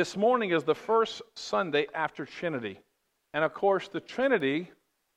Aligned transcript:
This 0.00 0.16
morning 0.16 0.52
is 0.52 0.64
the 0.64 0.74
first 0.74 1.20
Sunday 1.34 1.86
after 1.92 2.24
Trinity. 2.24 2.80
And 3.34 3.44
of 3.44 3.52
course, 3.52 3.86
the 3.86 4.00
Trinity 4.00 4.70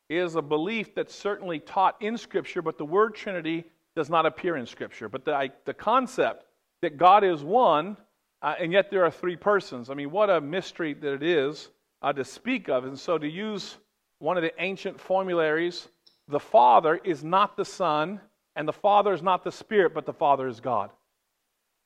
is 0.09 0.35
a 0.35 0.41
belief 0.41 0.93
that's 0.93 1.15
certainly 1.15 1.59
taught 1.59 1.95
in 2.01 2.17
Scripture, 2.17 2.61
but 2.61 2.77
the 2.77 2.83
word 2.83 3.15
Trinity 3.15 3.63
does 3.95 4.09
not 4.09 4.25
appear 4.25 4.57
in 4.57 4.65
Scripture. 4.65 5.07
But 5.07 5.23
the, 5.23 5.53
the 5.63 5.73
concept 5.73 6.43
that 6.81 6.97
God 6.97 7.23
is 7.23 7.45
one, 7.45 7.95
uh, 8.41 8.55
and 8.59 8.73
yet 8.73 8.91
there 8.91 9.05
are 9.05 9.09
three 9.09 9.37
persons. 9.37 9.89
I 9.89 9.93
mean, 9.93 10.11
what 10.11 10.29
a 10.29 10.41
mystery 10.41 10.93
that 10.95 11.13
it 11.13 11.23
is 11.23 11.69
uh, 12.01 12.11
to 12.11 12.25
speak 12.25 12.67
of. 12.67 12.83
And 12.83 12.99
so, 12.99 13.17
to 13.17 13.29
use 13.29 13.77
one 14.19 14.35
of 14.35 14.43
the 14.43 14.51
ancient 14.61 14.99
formularies, 14.99 15.87
the 16.27 16.41
Father 16.41 16.99
is 17.05 17.23
not 17.23 17.55
the 17.55 17.63
Son, 17.63 18.19
and 18.57 18.67
the 18.67 18.73
Father 18.73 19.13
is 19.13 19.23
not 19.23 19.45
the 19.45 19.51
Spirit, 19.53 19.93
but 19.93 20.05
the 20.05 20.11
Father 20.11 20.45
is 20.45 20.59
God. 20.59 20.89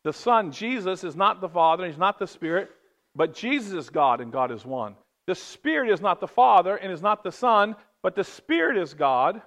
The 0.03 0.13
Son, 0.13 0.51
Jesus, 0.51 1.03
is 1.03 1.15
not 1.15 1.41
the 1.41 1.49
Father, 1.49 1.85
he's 1.85 1.99
not 1.99 2.17
the 2.17 2.25
Spirit, 2.25 2.71
but 3.17 3.33
Jesus 3.33 3.73
is 3.73 3.89
God, 3.89 4.21
and 4.21 4.31
God 4.31 4.51
is 4.51 4.63
one. 4.63 4.95
The 5.25 5.35
Spirit 5.35 5.89
is 5.89 5.99
not 6.01 6.21
the 6.21 6.27
Father 6.27 6.75
and 6.75 6.93
is 6.93 7.01
not 7.01 7.23
the 7.23 7.31
Son, 7.31 7.75
but 8.03 8.15
the 8.15 8.23
Spirit 8.23 8.77
is 8.77 8.93
God, 8.93 9.41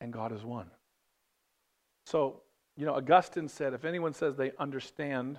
and 0.00 0.12
God 0.12 0.32
is 0.32 0.44
one. 0.44 0.70
So, 2.06 2.40
you 2.76 2.86
know, 2.86 2.94
Augustine 2.94 3.48
said 3.48 3.74
if 3.74 3.84
anyone 3.84 4.12
says 4.12 4.36
they 4.36 4.52
understand 4.58 5.38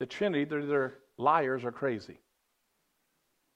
the 0.00 0.06
Trinity, 0.06 0.44
they're 0.44 0.94
liars 1.16 1.64
or 1.64 1.70
crazy. 1.70 2.18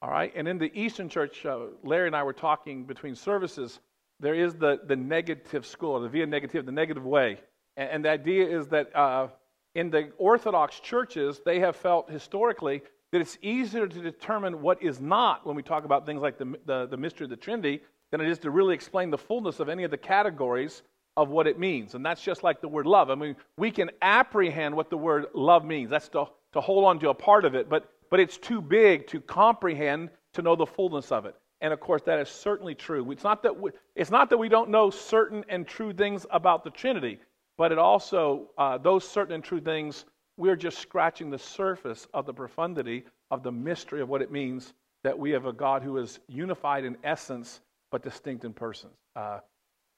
All 0.00 0.10
right? 0.10 0.32
And 0.36 0.46
in 0.46 0.58
the 0.58 0.70
Eastern 0.78 1.08
Church, 1.08 1.44
uh, 1.44 1.58
Larry 1.82 2.06
and 2.06 2.14
I 2.14 2.22
were 2.22 2.32
talking 2.32 2.84
between 2.84 3.16
services. 3.16 3.80
There 4.20 4.34
is 4.34 4.54
the, 4.54 4.80
the 4.86 4.94
negative 4.94 5.66
school, 5.66 5.98
the 6.00 6.08
via 6.08 6.26
negativa, 6.26 6.64
the 6.64 6.70
negative 6.70 7.04
way. 7.04 7.40
And, 7.76 7.90
and 7.90 8.04
the 8.04 8.10
idea 8.10 8.46
is 8.46 8.68
that 8.68 8.94
uh, 8.94 9.28
in 9.74 9.90
the 9.90 10.10
Orthodox 10.18 10.80
churches, 10.80 11.40
they 11.44 11.60
have 11.60 11.76
felt 11.76 12.10
historically 12.10 12.82
that 13.12 13.20
it's 13.20 13.38
easier 13.42 13.86
to 13.86 14.00
determine 14.00 14.60
what 14.60 14.82
is 14.82 15.00
not 15.00 15.46
when 15.46 15.56
we 15.56 15.62
talk 15.62 15.84
about 15.84 16.04
things 16.04 16.20
like 16.20 16.38
the, 16.38 16.54
the, 16.66 16.86
the 16.86 16.96
mystery 16.96 17.24
of 17.24 17.30
the 17.30 17.36
Trinity 17.36 17.80
than 18.10 18.20
it 18.20 18.28
is 18.28 18.38
to 18.40 18.50
really 18.50 18.74
explain 18.74 19.10
the 19.10 19.18
fullness 19.18 19.60
of 19.60 19.68
any 19.68 19.84
of 19.84 19.90
the 19.90 19.98
categories 19.98 20.82
of 21.16 21.30
what 21.30 21.46
it 21.46 21.58
means. 21.58 21.94
And 21.94 22.04
that's 22.04 22.22
just 22.22 22.42
like 22.42 22.60
the 22.60 22.68
word 22.68 22.86
love. 22.86 23.10
I 23.10 23.14
mean, 23.14 23.36
we 23.56 23.70
can 23.70 23.90
apprehend 24.02 24.74
what 24.74 24.90
the 24.90 24.96
word 24.96 25.26
love 25.34 25.64
means. 25.64 25.90
That's 25.90 26.08
to, 26.10 26.26
to 26.52 26.60
hold 26.60 26.84
on 26.84 26.98
to 27.00 27.10
a 27.10 27.14
part 27.14 27.44
of 27.44 27.54
it, 27.54 27.68
but, 27.68 27.90
but 28.10 28.20
it's 28.20 28.38
too 28.38 28.60
big 28.60 29.06
to 29.08 29.20
comprehend 29.20 30.10
to 30.34 30.42
know 30.42 30.54
the 30.54 30.66
fullness 30.66 31.10
of 31.10 31.26
it. 31.26 31.34
And 31.60 31.72
of 31.72 31.80
course, 31.80 32.02
that 32.02 32.20
is 32.20 32.28
certainly 32.28 32.74
true. 32.74 33.10
It's 33.10 33.24
not 33.24 33.42
that 33.42 33.58
we, 33.58 33.72
it's 33.96 34.10
not 34.10 34.30
that 34.30 34.38
we 34.38 34.48
don't 34.48 34.70
know 34.70 34.90
certain 34.90 35.44
and 35.48 35.66
true 35.66 35.92
things 35.92 36.24
about 36.30 36.62
the 36.62 36.70
Trinity, 36.70 37.18
but 37.58 37.72
it 37.72 37.78
also, 37.78 38.46
uh, 38.56 38.78
those 38.78 39.06
certain 39.06 39.34
and 39.34 39.44
true 39.44 39.60
things, 39.60 40.06
we're 40.36 40.56
just 40.56 40.78
scratching 40.78 41.28
the 41.28 41.38
surface 41.38 42.06
of 42.14 42.24
the 42.24 42.32
profundity 42.32 43.04
of 43.30 43.42
the 43.42 43.52
mystery 43.52 44.00
of 44.00 44.08
what 44.08 44.22
it 44.22 44.30
means 44.30 44.72
that 45.02 45.18
we 45.18 45.30
have 45.32 45.46
a 45.46 45.52
God 45.52 45.82
who 45.82 45.98
is 45.98 46.20
unified 46.28 46.84
in 46.84 46.96
essence 47.02 47.60
but 47.90 48.02
distinct 48.02 48.44
in 48.44 48.52
persons. 48.52 48.94
Uh, 49.16 49.40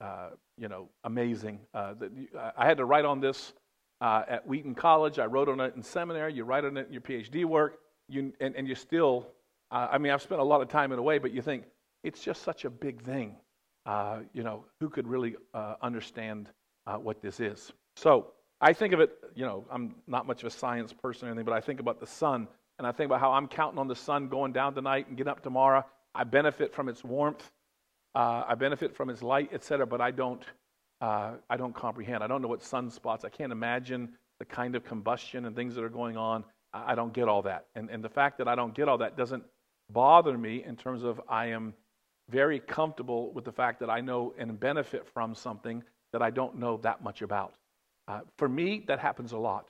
uh, 0.01 0.29
you 0.57 0.67
know, 0.67 0.89
amazing. 1.03 1.59
Uh, 1.73 1.93
that 1.93 2.11
I 2.57 2.65
had 2.65 2.77
to 2.77 2.85
write 2.85 3.05
on 3.05 3.21
this 3.21 3.53
uh, 4.01 4.23
at 4.27 4.47
Wheaton 4.47 4.73
College. 4.73 5.19
I 5.19 5.25
wrote 5.25 5.47
on 5.47 5.59
it 5.59 5.75
in 5.75 5.83
seminary. 5.83 6.33
You 6.33 6.43
write 6.43 6.65
on 6.65 6.77
it 6.77 6.87
in 6.87 6.93
your 6.93 7.01
PhD 7.01 7.45
work. 7.45 7.79
You, 8.09 8.33
and, 8.41 8.55
and 8.55 8.67
you 8.67 8.73
still, 8.73 9.27
uh, 9.69 9.87
I 9.91 9.99
mean, 9.99 10.11
I've 10.11 10.21
spent 10.21 10.41
a 10.41 10.43
lot 10.43 10.61
of 10.61 10.69
time 10.69 10.91
in 10.91 10.97
a 10.97 11.03
way, 11.03 11.19
but 11.19 11.31
you 11.31 11.41
think 11.43 11.65
it's 12.03 12.23
just 12.23 12.41
such 12.41 12.65
a 12.65 12.69
big 12.69 13.01
thing. 13.03 13.35
You 14.33 14.43
know, 14.43 14.65
who 14.79 14.89
could 14.89 15.07
really 15.07 15.35
understand 15.81 16.49
what 16.85 17.21
this 17.21 17.39
is? 17.39 17.71
So 17.95 18.27
I 18.59 18.73
think 18.73 18.93
of 18.93 18.99
it, 18.99 19.11
you 19.35 19.45
know, 19.45 19.65
I'm 19.71 19.95
not 20.07 20.27
much 20.27 20.43
of 20.43 20.47
a 20.47 20.51
science 20.51 20.93
person 20.93 21.27
or 21.27 21.31
anything, 21.31 21.45
but 21.45 21.53
I 21.53 21.61
think 21.61 21.79
about 21.79 21.99
the 21.99 22.07
sun, 22.07 22.47
and 22.77 22.87
I 22.87 22.91
think 22.91 23.07
about 23.07 23.19
how 23.19 23.31
I'm 23.31 23.47
counting 23.47 23.79
on 23.79 23.87
the 23.87 23.95
sun 23.95 24.27
going 24.27 24.53
down 24.53 24.73
tonight 24.75 25.07
and 25.07 25.17
getting 25.17 25.31
up 25.31 25.41
tomorrow. 25.41 25.85
I 26.13 26.23
benefit 26.23 26.73
from 26.73 26.89
its 26.89 27.03
warmth. 27.03 27.51
Uh, 28.13 28.43
I 28.47 28.55
benefit 28.55 28.95
from 28.95 29.09
its 29.09 29.21
light, 29.21 29.49
etc., 29.53 29.87
but 29.87 30.01
I 30.01 30.11
don't, 30.11 30.43
uh, 30.99 31.33
I 31.49 31.57
don't 31.57 31.73
comprehend. 31.73 32.23
I 32.23 32.27
don't 32.27 32.41
know 32.41 32.49
what 32.49 32.61
sunspots. 32.61 33.23
I 33.25 33.29
can't 33.29 33.51
imagine 33.51 34.09
the 34.39 34.45
kind 34.45 34.75
of 34.75 34.83
combustion 34.83 35.45
and 35.45 35.55
things 35.55 35.75
that 35.75 35.83
are 35.83 35.89
going 35.89 36.17
on. 36.17 36.43
I, 36.73 36.91
I 36.91 36.95
don't 36.95 37.13
get 37.13 37.27
all 37.27 37.41
that. 37.43 37.67
And, 37.75 37.89
and 37.89 38.03
the 38.03 38.09
fact 38.09 38.37
that 38.39 38.47
I 38.47 38.55
don't 38.55 38.75
get 38.75 38.89
all 38.89 38.97
that 38.99 39.15
doesn't 39.15 39.43
bother 39.91 40.37
me 40.37 40.63
in 40.63 40.75
terms 40.75 41.03
of 41.03 41.21
I 41.27 41.47
am 41.47 41.73
very 42.29 42.59
comfortable 42.59 43.31
with 43.33 43.45
the 43.45 43.51
fact 43.51 43.79
that 43.79 43.89
I 43.89 44.01
know 44.01 44.33
and 44.37 44.59
benefit 44.59 45.07
from 45.07 45.33
something 45.35 45.83
that 46.13 46.21
I 46.21 46.29
don't 46.29 46.57
know 46.57 46.77
that 46.77 47.03
much 47.03 47.21
about. 47.21 47.53
Uh, 48.07 48.21
for 48.37 48.49
me, 48.49 48.83
that 48.87 48.99
happens 48.99 49.31
a 49.31 49.37
lot. 49.37 49.67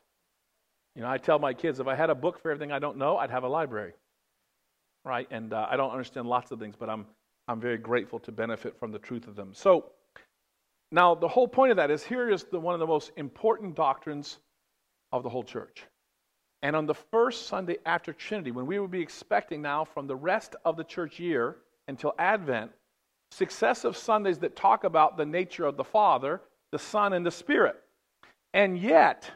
You 0.95 1.01
know, 1.01 1.09
I 1.09 1.17
tell 1.17 1.39
my 1.39 1.53
kids 1.53 1.79
if 1.79 1.87
I 1.87 1.95
had 1.95 2.09
a 2.09 2.15
book 2.15 2.41
for 2.41 2.51
everything 2.51 2.71
I 2.71 2.79
don't 2.79 2.97
know, 2.97 3.17
I'd 3.17 3.29
have 3.29 3.43
a 3.43 3.47
library. 3.47 3.93
Right? 5.05 5.27
And 5.31 5.53
uh, 5.53 5.67
I 5.69 5.77
don't 5.77 5.91
understand 5.91 6.27
lots 6.27 6.51
of 6.51 6.59
things, 6.59 6.75
but 6.77 6.89
I'm 6.89 7.05
I'm 7.47 7.59
very 7.59 7.77
grateful 7.77 8.19
to 8.19 8.31
benefit 8.31 8.77
from 8.79 8.91
the 8.91 8.99
truth 8.99 9.27
of 9.27 9.35
them. 9.35 9.53
So, 9.53 9.91
now 10.91 11.15
the 11.15 11.27
whole 11.27 11.47
point 11.47 11.71
of 11.71 11.77
that 11.77 11.91
is 11.91 12.03
here 12.03 12.29
is 12.29 12.45
the, 12.45 12.59
one 12.59 12.73
of 12.73 12.79
the 12.79 12.87
most 12.87 13.11
important 13.17 13.75
doctrines 13.75 14.37
of 15.11 15.23
the 15.23 15.29
whole 15.29 15.43
church. 15.43 15.83
And 16.61 16.75
on 16.75 16.85
the 16.85 16.93
first 16.93 17.47
Sunday 17.47 17.77
after 17.85 18.13
Trinity, 18.13 18.51
when 18.51 18.67
we 18.67 18.79
will 18.79 18.87
be 18.87 19.01
expecting 19.01 19.61
now 19.61 19.83
from 19.83 20.05
the 20.07 20.15
rest 20.15 20.55
of 20.63 20.77
the 20.77 20.83
church 20.83 21.19
year 21.19 21.57
until 21.87 22.13
Advent, 22.19 22.71
successive 23.31 23.97
Sundays 23.97 24.39
that 24.39 24.55
talk 24.55 24.83
about 24.83 25.17
the 25.17 25.25
nature 25.25 25.65
of 25.65 25.77
the 25.77 25.83
Father, 25.83 26.41
the 26.71 26.79
Son, 26.79 27.13
and 27.13 27.25
the 27.25 27.31
Spirit. 27.31 27.75
And 28.53 28.77
yet, 28.77 29.29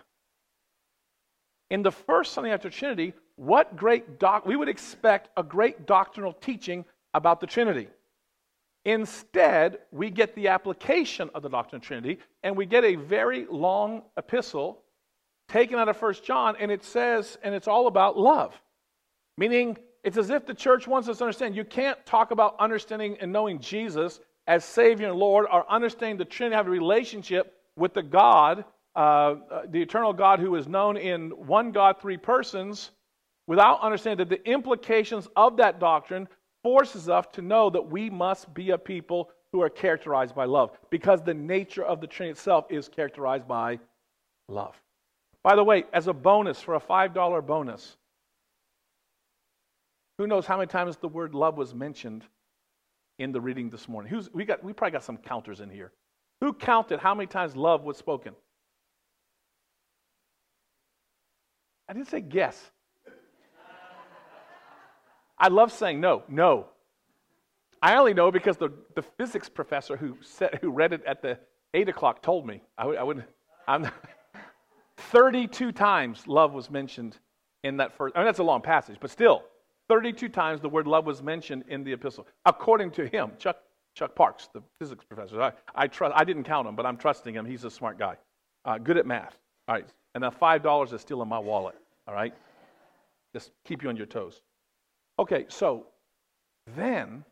in 1.70 1.82
the 1.82 1.92
first 1.92 2.34
Sunday 2.34 2.52
after 2.52 2.70
Trinity, 2.70 3.14
what 3.38 3.76
great 3.76 4.20
doc 4.20 4.46
we 4.46 4.56
would 4.56 4.70
expect 4.70 5.30
a 5.38 5.44
great 5.44 5.86
doctrinal 5.86 6.34
teaching 6.34 6.86
about 7.14 7.40
the 7.40 7.48
Trinity. 7.48 7.88
Instead, 8.86 9.80
we 9.92 10.12
get 10.12 10.36
the 10.36 10.50
application 10.50 11.30
of 11.34 11.42
the 11.42 11.50
doctrine 11.50 11.82
of 11.82 11.86
Trinity, 11.88 12.20
and 12.44 12.56
we 12.56 12.66
get 12.66 12.84
a 12.84 12.96
very 12.96 13.48
long 13.50 14.04
epistle 14.16 14.84
taken 15.48 15.80
out 15.80 15.90
of 15.90 15.98
First 15.98 16.24
John, 16.24 16.56
and 16.60 16.72
it 16.72 16.84
says, 16.84 17.38
and 17.44 17.56
it's 17.56 17.68
all 17.68 17.88
about 17.88 18.18
love. 18.18 18.54
Meaning, 19.38 19.78
it's 20.06 20.18
as 20.18 20.30
if 20.30 20.46
the 20.46 20.54
church 20.54 20.88
wants 20.88 21.10
us 21.10 21.18
to 21.18 21.24
understand 21.24 21.56
you 21.56 21.66
can't 21.66 22.04
talk 22.06 22.30
about 22.30 22.56
understanding 22.60 23.18
and 23.20 23.34
knowing 23.34 23.60
Jesus 23.60 24.20
as 24.48 24.64
Savior 24.64 25.10
and 25.10 25.18
Lord 25.18 25.48
or 25.52 25.70
understanding 25.70 26.18
the 26.18 26.26
Trinity, 26.26 26.56
have 26.56 26.68
a 26.68 26.70
relationship 26.70 27.56
with 27.76 27.96
the 27.96 28.04
God, 28.04 28.64
uh, 28.96 29.00
uh, 29.00 29.62
the 29.68 29.82
eternal 29.82 30.14
God 30.14 30.40
who 30.40 30.56
is 30.56 30.68
known 30.68 30.96
in 30.96 31.32
one 31.32 31.72
God, 31.72 32.00
three 32.00 32.18
persons, 32.18 32.92
without 33.48 33.82
understanding 33.82 34.28
that 34.28 34.44
the 34.44 34.50
implications 34.50 35.28
of 35.36 35.58
that 35.58 35.80
doctrine 35.80 36.28
forces 36.64 37.10
us 37.10 37.26
to 37.34 37.42
know 37.42 37.72
that 37.72 37.90
we 37.90 38.10
must 38.10 38.54
be 38.54 38.70
a 38.70 38.78
people 38.78 39.32
who 39.52 39.62
are 39.62 39.70
characterized 39.70 40.36
by 40.36 40.46
love 40.46 40.72
because 40.92 41.24
the 41.24 41.34
nature 41.34 41.84
of 41.84 42.00
the 42.00 42.08
Trinity 42.08 42.32
itself 42.32 42.66
is 42.70 42.88
characterized 42.88 43.48
by 43.48 43.80
love. 44.50 44.76
By 45.42 45.56
the 45.56 45.64
way, 45.64 45.86
as 45.94 46.08
a 46.08 46.14
bonus, 46.14 46.62
for 46.62 46.76
a 46.76 46.80
$5 46.80 47.46
bonus, 47.46 47.98
who 50.18 50.28
knows 50.28 50.46
how 50.46 50.58
many 50.58 50.68
times 50.68 50.98
the 50.98 51.08
word 51.08 51.34
love 51.34 51.58
was 51.58 51.74
mentioned 51.74 52.24
in 53.20 53.32
the 53.32 53.42
reading 53.42 53.70
this 53.70 53.88
morning? 53.88 54.10
Who's, 54.10 54.32
we, 54.34 54.46
got, 54.46 54.64
we 54.64 54.74
probably 54.74 54.92
got 54.92 55.04
some 55.04 55.18
counters 55.18 55.60
in 55.60 55.70
here. 55.70 55.92
Who 56.42 56.54
counted 56.54 57.00
how 57.00 57.16
many 57.16 57.28
times 57.28 57.56
love 57.56 57.84
was 57.84 57.98
spoken? 57.98 58.34
I 61.88 61.94
didn't 61.94 62.10
say 62.10 62.22
guess. 62.22 62.72
I 65.38 65.50
love 65.50 65.72
saying 65.72 66.00
no, 66.00 66.24
no. 66.28 66.68
I 67.82 67.98
only 67.98 68.14
know 68.14 68.32
because 68.32 68.58
the, 68.58 68.72
the 68.96 69.02
physics 69.02 69.50
professor 69.50 69.98
who, 69.98 70.18
said, 70.22 70.60
who 70.62 70.72
read 70.72 70.94
it 70.94 71.04
at 71.06 71.22
the 71.22 71.38
8 71.74 71.90
o'clock 71.90 72.22
told 72.22 72.48
me. 72.48 72.62
I, 72.78 72.86
would, 72.86 72.98
I 72.98 73.04
wouldn't. 73.04 73.26
I'm, 73.68 73.90
32 74.98 75.72
times 75.72 76.26
love 76.28 76.54
was 76.54 76.72
mentioned 76.72 77.18
in 77.64 77.78
that 77.78 77.96
first. 77.98 78.16
I 78.16 78.20
mean, 78.20 78.26
that's 78.26 78.40
a 78.40 78.44
long 78.44 78.62
passage, 78.62 78.98
but 79.00 79.12
still, 79.12 79.44
32 79.88 80.30
times 80.30 80.62
the 80.62 80.70
word 80.70 80.88
love 80.88 81.06
was 81.06 81.22
mentioned 81.22 81.64
in 81.68 81.84
the 81.84 81.94
epistle, 81.94 82.28
according 82.46 82.92
to 82.92 83.08
him, 83.08 83.32
Chuck, 83.38 83.58
Chuck 83.94 84.16
Parks, 84.16 84.50
the 84.54 84.62
physics 84.80 85.06
professor. 85.06 85.42
I, 85.42 85.52
I, 85.76 85.88
trust, 85.88 86.14
I 86.16 86.24
didn't 86.24 86.44
count 86.44 86.68
him, 86.68 86.76
but 86.76 86.86
I'm 86.86 86.98
trusting 86.98 87.34
him. 87.34 87.46
He's 87.46 87.64
a 87.64 87.72
smart 87.72 88.00
guy, 88.00 88.18
uh, 88.66 88.78
good 88.78 88.98
at 88.98 89.06
math. 89.06 89.38
All 89.68 89.76
right, 89.76 89.88
and 90.14 90.24
that 90.24 90.40
$5 90.40 90.94
is 90.94 91.02
still 91.02 91.22
in 91.22 91.28
my 91.28 91.40
wallet, 91.40 91.76
all 92.08 92.14
right? 92.14 92.34
Just 93.34 93.52
keep 93.66 93.84
you 93.84 93.90
on 93.90 93.98
your 93.98 94.06
toes. 94.06 94.42
Okay, 95.20 95.46
so 95.50 95.88
then 96.76 97.24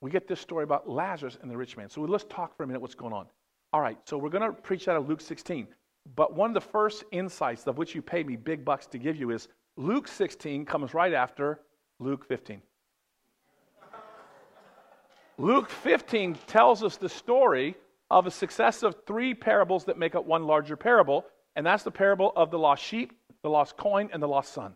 we 0.00 0.10
get 0.10 0.28
this 0.28 0.40
story 0.40 0.64
about 0.64 0.88
Lazarus 0.88 1.38
and 1.40 1.50
the 1.50 1.56
rich 1.56 1.76
man. 1.76 1.88
So 1.88 2.02
let's 2.02 2.24
talk 2.28 2.56
for 2.56 2.62
a 2.62 2.66
minute 2.66 2.80
what's 2.80 2.94
going 2.94 3.12
on. 3.12 3.26
All 3.72 3.80
right, 3.80 3.98
so 4.04 4.16
we're 4.16 4.30
going 4.30 4.48
to 4.48 4.52
preach 4.52 4.88
out 4.88 4.96
of 4.96 5.08
Luke 5.08 5.20
16. 5.20 5.66
But 6.14 6.34
one 6.34 6.50
of 6.50 6.54
the 6.54 6.60
first 6.60 7.04
insights 7.10 7.66
of 7.66 7.78
which 7.78 7.94
you 7.94 8.02
pay 8.02 8.22
me 8.22 8.36
big 8.36 8.64
bucks 8.64 8.86
to 8.88 8.98
give 8.98 9.16
you 9.16 9.30
is 9.30 9.48
Luke 9.76 10.08
16 10.08 10.64
comes 10.64 10.94
right 10.94 11.12
after 11.12 11.60
Luke 11.98 12.26
15. 12.26 12.60
Luke 15.38 15.70
15 15.70 16.36
tells 16.46 16.82
us 16.82 16.96
the 16.96 17.08
story 17.08 17.74
of 18.10 18.26
a 18.26 18.30
success 18.30 18.82
of 18.82 18.96
three 19.06 19.34
parables 19.34 19.84
that 19.84 19.98
make 19.98 20.14
up 20.14 20.24
one 20.24 20.46
larger 20.46 20.76
parable, 20.76 21.24
and 21.56 21.66
that's 21.66 21.82
the 21.82 21.90
parable 21.90 22.32
of 22.36 22.50
the 22.50 22.58
lost 22.58 22.82
sheep, 22.82 23.12
the 23.42 23.50
lost 23.50 23.76
coin, 23.76 24.08
and 24.12 24.22
the 24.22 24.28
lost 24.28 24.52
son. 24.52 24.74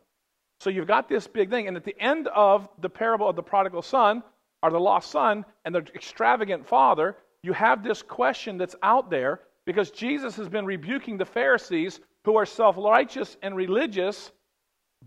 So 0.60 0.68
you've 0.68 0.86
got 0.86 1.08
this 1.08 1.26
big 1.26 1.48
thing. 1.48 1.68
And 1.68 1.76
at 1.76 1.84
the 1.84 1.98
end 1.98 2.28
of 2.28 2.68
the 2.80 2.90
parable 2.90 3.28
of 3.28 3.36
the 3.36 3.42
prodigal 3.42 3.82
son, 3.82 4.22
or 4.62 4.70
the 4.70 4.80
lost 4.80 5.10
son, 5.10 5.44
and 5.64 5.74
the 5.74 5.86
extravagant 5.94 6.66
father, 6.66 7.16
you 7.42 7.54
have 7.54 7.82
this 7.82 8.02
question 8.02 8.58
that's 8.58 8.76
out 8.82 9.10
there 9.10 9.40
because 9.64 9.90
Jesus 9.90 10.36
has 10.36 10.48
been 10.48 10.66
rebuking 10.66 11.16
the 11.16 11.24
Pharisees 11.24 12.00
who 12.24 12.36
are 12.36 12.44
self 12.44 12.76
righteous 12.76 13.38
and 13.42 13.56
religious, 13.56 14.32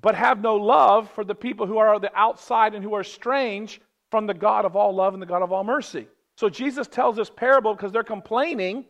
but 0.01 0.15
have 0.15 0.41
no 0.41 0.55
love 0.55 1.09
for 1.11 1.23
the 1.23 1.35
people 1.35 1.65
who 1.65 1.77
are 1.77 1.99
the 1.99 2.15
outside 2.15 2.75
and 2.75 2.83
who 2.83 2.93
are 2.93 3.03
strange 3.03 3.81
from 4.11 4.27
the 4.27 4.33
God 4.33 4.65
of 4.65 4.75
all 4.75 4.93
love 4.93 5.13
and 5.13 5.21
the 5.21 5.27
God 5.27 5.41
of 5.41 5.51
all 5.51 5.63
mercy. 5.63 6.07
So 6.35 6.49
Jesus 6.49 6.87
tells 6.87 7.15
this 7.15 7.29
parable 7.29 7.73
because 7.73 7.91
they're 7.91 8.03
complaining 8.03 8.85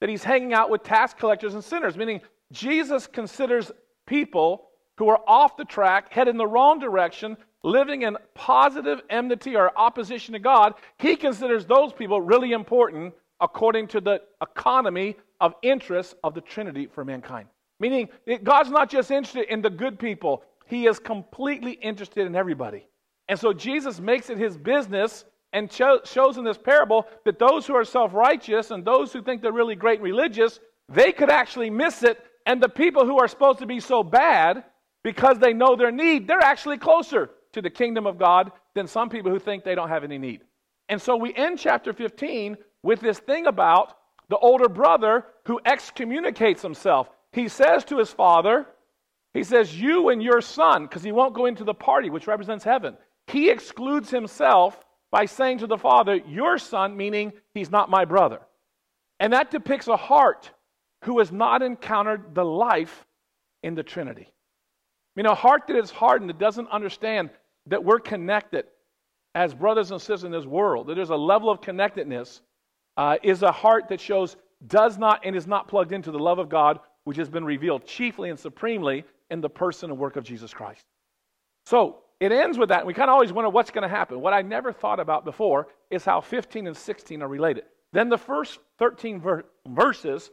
that 0.00 0.08
he's 0.08 0.24
hanging 0.24 0.54
out 0.54 0.70
with 0.70 0.82
tax 0.82 1.14
collectors 1.14 1.54
and 1.54 1.62
sinners, 1.62 1.96
meaning 1.96 2.20
Jesus 2.52 3.06
considers 3.06 3.70
people 4.06 4.68
who 4.96 5.08
are 5.08 5.20
off 5.26 5.56
the 5.56 5.64
track, 5.64 6.12
headed 6.12 6.32
in 6.32 6.38
the 6.38 6.46
wrong 6.46 6.78
direction, 6.78 7.36
living 7.62 8.02
in 8.02 8.16
positive 8.34 9.00
enmity 9.10 9.56
or 9.56 9.70
opposition 9.78 10.32
to 10.32 10.38
God. 10.38 10.74
He 10.98 11.16
considers 11.16 11.66
those 11.66 11.92
people 11.92 12.20
really 12.20 12.52
important 12.52 13.14
according 13.40 13.88
to 13.88 14.00
the 14.00 14.20
economy 14.42 15.16
of 15.40 15.54
interest 15.62 16.14
of 16.22 16.34
the 16.34 16.40
Trinity 16.40 16.86
for 16.86 17.04
mankind. 17.04 17.48
Meaning, 17.80 18.10
God's 18.44 18.70
not 18.70 18.90
just 18.90 19.10
interested 19.10 19.52
in 19.52 19.62
the 19.62 19.70
good 19.70 19.98
people, 19.98 20.44
He 20.66 20.86
is 20.86 20.98
completely 20.98 21.72
interested 21.72 22.26
in 22.26 22.36
everybody. 22.36 22.86
And 23.28 23.38
so 23.38 23.52
Jesus 23.52 23.98
makes 23.98 24.30
it 24.30 24.38
His 24.38 24.56
business 24.56 25.24
and 25.52 25.70
cho- 25.70 26.00
shows 26.04 26.36
in 26.36 26.44
this 26.44 26.58
parable 26.58 27.06
that 27.24 27.38
those 27.38 27.66
who 27.66 27.74
are 27.74 27.84
self 27.84 28.12
righteous 28.14 28.70
and 28.70 28.84
those 28.84 29.12
who 29.12 29.22
think 29.22 29.42
they're 29.42 29.52
really 29.52 29.74
great 29.74 29.98
and 29.98 30.04
religious, 30.04 30.60
they 30.88 31.10
could 31.10 31.30
actually 31.30 31.70
miss 31.70 32.02
it. 32.02 32.22
And 32.46 32.62
the 32.62 32.68
people 32.68 33.04
who 33.04 33.18
are 33.18 33.28
supposed 33.28 33.58
to 33.60 33.66
be 33.66 33.80
so 33.80 34.02
bad 34.02 34.64
because 35.02 35.38
they 35.38 35.52
know 35.52 35.76
their 35.76 35.90
need, 35.90 36.28
they're 36.28 36.38
actually 36.40 36.78
closer 36.78 37.30
to 37.52 37.62
the 37.62 37.70
kingdom 37.70 38.06
of 38.06 38.18
God 38.18 38.52
than 38.74 38.86
some 38.86 39.08
people 39.08 39.30
who 39.30 39.38
think 39.38 39.64
they 39.64 39.74
don't 39.74 39.88
have 39.88 40.04
any 40.04 40.18
need. 40.18 40.42
And 40.88 41.00
so 41.00 41.16
we 41.16 41.34
end 41.34 41.58
chapter 41.58 41.92
15 41.92 42.56
with 42.82 43.00
this 43.00 43.18
thing 43.18 43.46
about 43.46 43.96
the 44.28 44.38
older 44.38 44.68
brother 44.68 45.26
who 45.46 45.60
excommunicates 45.64 46.62
himself. 46.62 47.08
He 47.32 47.48
says 47.48 47.84
to 47.86 47.98
his 47.98 48.10
father, 48.10 48.66
he 49.32 49.44
says, 49.44 49.78
You 49.78 50.08
and 50.08 50.22
your 50.22 50.40
son, 50.40 50.84
because 50.84 51.02
he 51.02 51.12
won't 51.12 51.34
go 51.34 51.46
into 51.46 51.64
the 51.64 51.74
party, 51.74 52.10
which 52.10 52.26
represents 52.26 52.64
heaven. 52.64 52.96
He 53.26 53.50
excludes 53.50 54.10
himself 54.10 54.78
by 55.10 55.26
saying 55.26 55.58
to 55.58 55.66
the 55.66 55.78
father, 55.78 56.16
Your 56.16 56.58
son, 56.58 56.96
meaning 56.96 57.32
he's 57.54 57.70
not 57.70 57.90
my 57.90 58.04
brother. 58.04 58.40
And 59.20 59.32
that 59.32 59.50
depicts 59.50 59.86
a 59.86 59.96
heart 59.96 60.50
who 61.04 61.18
has 61.18 61.30
not 61.30 61.62
encountered 61.62 62.34
the 62.34 62.44
life 62.44 63.06
in 63.62 63.74
the 63.74 63.82
Trinity. 63.82 64.26
I 64.26 65.12
mean, 65.16 65.26
a 65.26 65.34
heart 65.34 65.62
that 65.68 65.76
is 65.76 65.90
hardened, 65.90 66.30
that 66.30 66.38
doesn't 66.38 66.68
understand 66.70 67.30
that 67.66 67.84
we're 67.84 68.00
connected 68.00 68.64
as 69.34 69.54
brothers 69.54 69.90
and 69.90 70.00
sisters 70.00 70.24
in 70.24 70.32
this 70.32 70.46
world, 70.46 70.88
that 70.88 70.94
there's 70.94 71.10
a 71.10 71.16
level 71.16 71.50
of 71.50 71.60
connectedness 71.60 72.40
uh, 72.96 73.16
is 73.22 73.42
a 73.42 73.52
heart 73.52 73.88
that 73.88 74.00
shows 74.00 74.36
does 74.66 74.98
not 74.98 75.20
and 75.24 75.36
is 75.36 75.46
not 75.46 75.68
plugged 75.68 75.92
into 75.92 76.10
the 76.10 76.18
love 76.18 76.38
of 76.38 76.48
God, 76.48 76.80
which 77.04 77.16
has 77.16 77.28
been 77.28 77.44
revealed 77.44 77.86
chiefly 77.86 78.30
and 78.30 78.38
supremely 78.38 79.04
in 79.30 79.40
the 79.40 79.48
person 79.48 79.90
and 79.90 79.98
work 79.98 80.16
of 80.16 80.24
Jesus 80.24 80.52
Christ. 80.52 80.84
So 81.66 81.98
it 82.20 82.32
ends 82.32 82.58
with 82.58 82.68
that. 82.68 82.84
We 82.84 82.94
kind 82.94 83.08
of 83.08 83.14
always 83.14 83.32
wonder 83.32 83.50
what's 83.50 83.70
going 83.70 83.88
to 83.88 83.94
happen. 83.94 84.20
What 84.20 84.34
I 84.34 84.42
never 84.42 84.72
thought 84.72 85.00
about 85.00 85.24
before 85.24 85.68
is 85.90 86.04
how 86.04 86.20
15 86.20 86.66
and 86.66 86.76
16 86.76 87.22
are 87.22 87.28
related. 87.28 87.64
Then 87.92 88.08
the 88.08 88.18
first 88.18 88.58
13 88.78 89.20
ver- 89.20 89.44
verses 89.68 90.30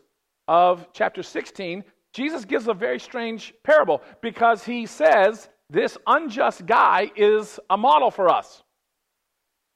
of 0.47 0.87
chapter 0.93 1.23
16, 1.23 1.83
Jesus 2.13 2.45
gives 2.45 2.67
a 2.67 2.73
very 2.73 2.99
strange 2.99 3.53
parable 3.63 4.01
because 4.21 4.63
he 4.63 4.85
says 4.85 5.49
this 5.69 5.97
unjust 6.07 6.65
guy 6.65 7.11
is 7.15 7.59
a 7.69 7.77
model 7.77 8.11
for 8.11 8.29
us. 8.29 8.63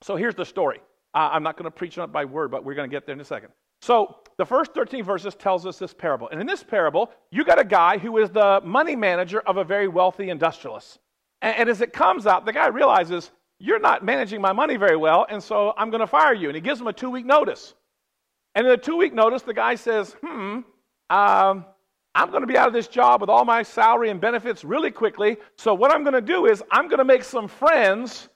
So 0.01 0.15
here's 0.15 0.35
the 0.35 0.45
story. 0.45 0.79
Uh, 1.13 1.29
I'm 1.31 1.43
not 1.43 1.57
going 1.57 1.65
to 1.65 1.71
preach 1.71 1.97
it 1.97 2.11
by 2.11 2.25
word, 2.25 2.51
but 2.51 2.63
we're 2.63 2.73
going 2.73 2.89
to 2.89 2.93
get 2.93 3.05
there 3.05 3.13
in 3.13 3.21
a 3.21 3.25
second. 3.25 3.49
So 3.81 4.17
the 4.41 4.45
first 4.47 4.73
13 4.73 5.03
verses 5.03 5.35
tells 5.35 5.67
us 5.67 5.77
this 5.77 5.93
parable. 5.93 6.27
And 6.29 6.41
in 6.41 6.47
this 6.47 6.63
parable, 6.63 7.11
you 7.29 7.45
got 7.45 7.59
a 7.59 7.63
guy 7.63 7.99
who 7.99 8.17
is 8.17 8.31
the 8.31 8.59
money 8.65 8.95
manager 8.95 9.39
of 9.41 9.57
a 9.57 9.63
very 9.63 9.87
wealthy 9.87 10.31
industrialist. 10.31 10.97
And, 11.43 11.55
and 11.57 11.69
as 11.69 11.79
it 11.79 11.93
comes 11.93 12.25
out, 12.25 12.47
the 12.47 12.51
guy 12.51 12.65
realizes, 12.69 13.29
you're 13.59 13.77
not 13.77 14.03
managing 14.03 14.41
my 14.41 14.51
money 14.51 14.77
very 14.77 14.97
well, 14.97 15.27
and 15.29 15.43
so 15.43 15.75
I'm 15.77 15.91
going 15.91 15.99
to 15.99 16.07
fire 16.07 16.33
you. 16.33 16.49
And 16.49 16.55
he 16.55 16.61
gives 16.61 16.81
him 16.81 16.87
a 16.87 16.93
two 16.93 17.11
week 17.11 17.23
notice. 17.23 17.75
And 18.55 18.65
in 18.65 18.71
the 18.71 18.77
two 18.77 18.97
week 18.97 19.13
notice, 19.13 19.43
the 19.43 19.53
guy 19.53 19.75
says, 19.75 20.15
hmm, 20.25 20.61
um, 21.11 21.65
I'm 22.15 22.31
going 22.31 22.41
to 22.41 22.47
be 22.47 22.57
out 22.57 22.67
of 22.67 22.73
this 22.73 22.87
job 22.87 23.21
with 23.21 23.29
all 23.29 23.45
my 23.45 23.61
salary 23.61 24.09
and 24.09 24.19
benefits 24.19 24.63
really 24.63 24.89
quickly. 24.89 25.37
So 25.55 25.75
what 25.75 25.91
I'm 25.91 26.01
going 26.01 26.15
to 26.15 26.19
do 26.19 26.47
is 26.47 26.63
I'm 26.71 26.87
going 26.87 26.97
to 26.97 27.05
make 27.05 27.23
some 27.23 27.47
friends 27.47 28.27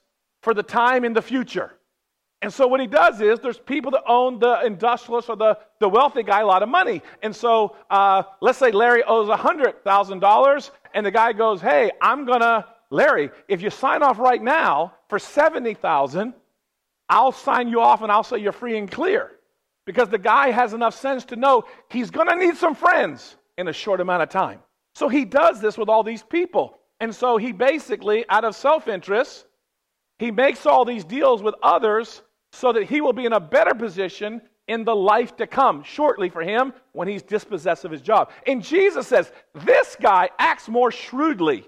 for 0.44 0.54
the 0.54 0.62
time 0.62 1.04
in 1.04 1.14
the 1.14 1.22
future. 1.22 1.75
And 2.46 2.54
so 2.54 2.68
what 2.68 2.78
he 2.78 2.86
does 2.86 3.20
is 3.20 3.40
there's 3.40 3.58
people 3.58 3.90
that 3.90 4.04
own 4.06 4.38
the 4.38 4.64
industrialist 4.64 5.28
or 5.28 5.34
the, 5.34 5.58
the 5.80 5.88
wealthy 5.88 6.22
guy 6.22 6.42
a 6.42 6.46
lot 6.46 6.62
of 6.62 6.68
money. 6.68 7.02
And 7.20 7.34
so 7.34 7.74
uh, 7.90 8.22
let's 8.40 8.56
say 8.56 8.70
Larry 8.70 9.02
owes 9.02 9.28
$100,000 9.28 10.70
and 10.94 11.04
the 11.04 11.10
guy 11.10 11.32
goes, 11.32 11.60
hey, 11.60 11.90
I'm 12.00 12.24
going 12.24 12.42
to, 12.42 12.64
Larry, 12.90 13.30
if 13.48 13.62
you 13.62 13.70
sign 13.70 14.04
off 14.04 14.20
right 14.20 14.40
now 14.40 14.94
for 15.08 15.18
70000 15.18 16.34
I'll 17.08 17.32
sign 17.32 17.66
you 17.66 17.80
off 17.80 18.02
and 18.02 18.12
I'll 18.12 18.22
say 18.22 18.38
you're 18.38 18.52
free 18.52 18.78
and 18.78 18.88
clear. 18.88 19.32
Because 19.84 20.08
the 20.08 20.16
guy 20.16 20.52
has 20.52 20.72
enough 20.72 20.94
sense 20.94 21.24
to 21.24 21.34
know 21.34 21.64
he's 21.90 22.12
going 22.12 22.28
to 22.28 22.36
need 22.36 22.56
some 22.56 22.76
friends 22.76 23.34
in 23.58 23.66
a 23.66 23.72
short 23.72 24.00
amount 24.00 24.22
of 24.22 24.28
time. 24.28 24.60
So 24.94 25.08
he 25.08 25.24
does 25.24 25.60
this 25.60 25.76
with 25.76 25.88
all 25.88 26.04
these 26.04 26.22
people. 26.22 26.78
And 27.00 27.12
so 27.12 27.38
he 27.38 27.50
basically, 27.50 28.24
out 28.28 28.44
of 28.44 28.54
self 28.54 28.86
interest, 28.86 29.46
he 30.20 30.30
makes 30.30 30.64
all 30.64 30.84
these 30.84 31.04
deals 31.04 31.42
with 31.42 31.56
others 31.60 32.22
so 32.56 32.72
that 32.72 32.84
he 32.84 33.00
will 33.00 33.12
be 33.12 33.26
in 33.26 33.32
a 33.32 33.40
better 33.40 33.74
position 33.74 34.40
in 34.68 34.84
the 34.84 34.96
life 34.96 35.36
to 35.36 35.46
come 35.46 35.82
shortly 35.82 36.28
for 36.28 36.42
him 36.42 36.72
when 36.92 37.06
he's 37.06 37.22
dispossessed 37.22 37.84
of 37.84 37.90
his 37.90 38.02
job. 38.02 38.30
And 38.46 38.62
Jesus 38.62 39.06
says, 39.06 39.30
This 39.54 39.96
guy 40.00 40.30
acts 40.38 40.68
more 40.68 40.90
shrewdly 40.90 41.66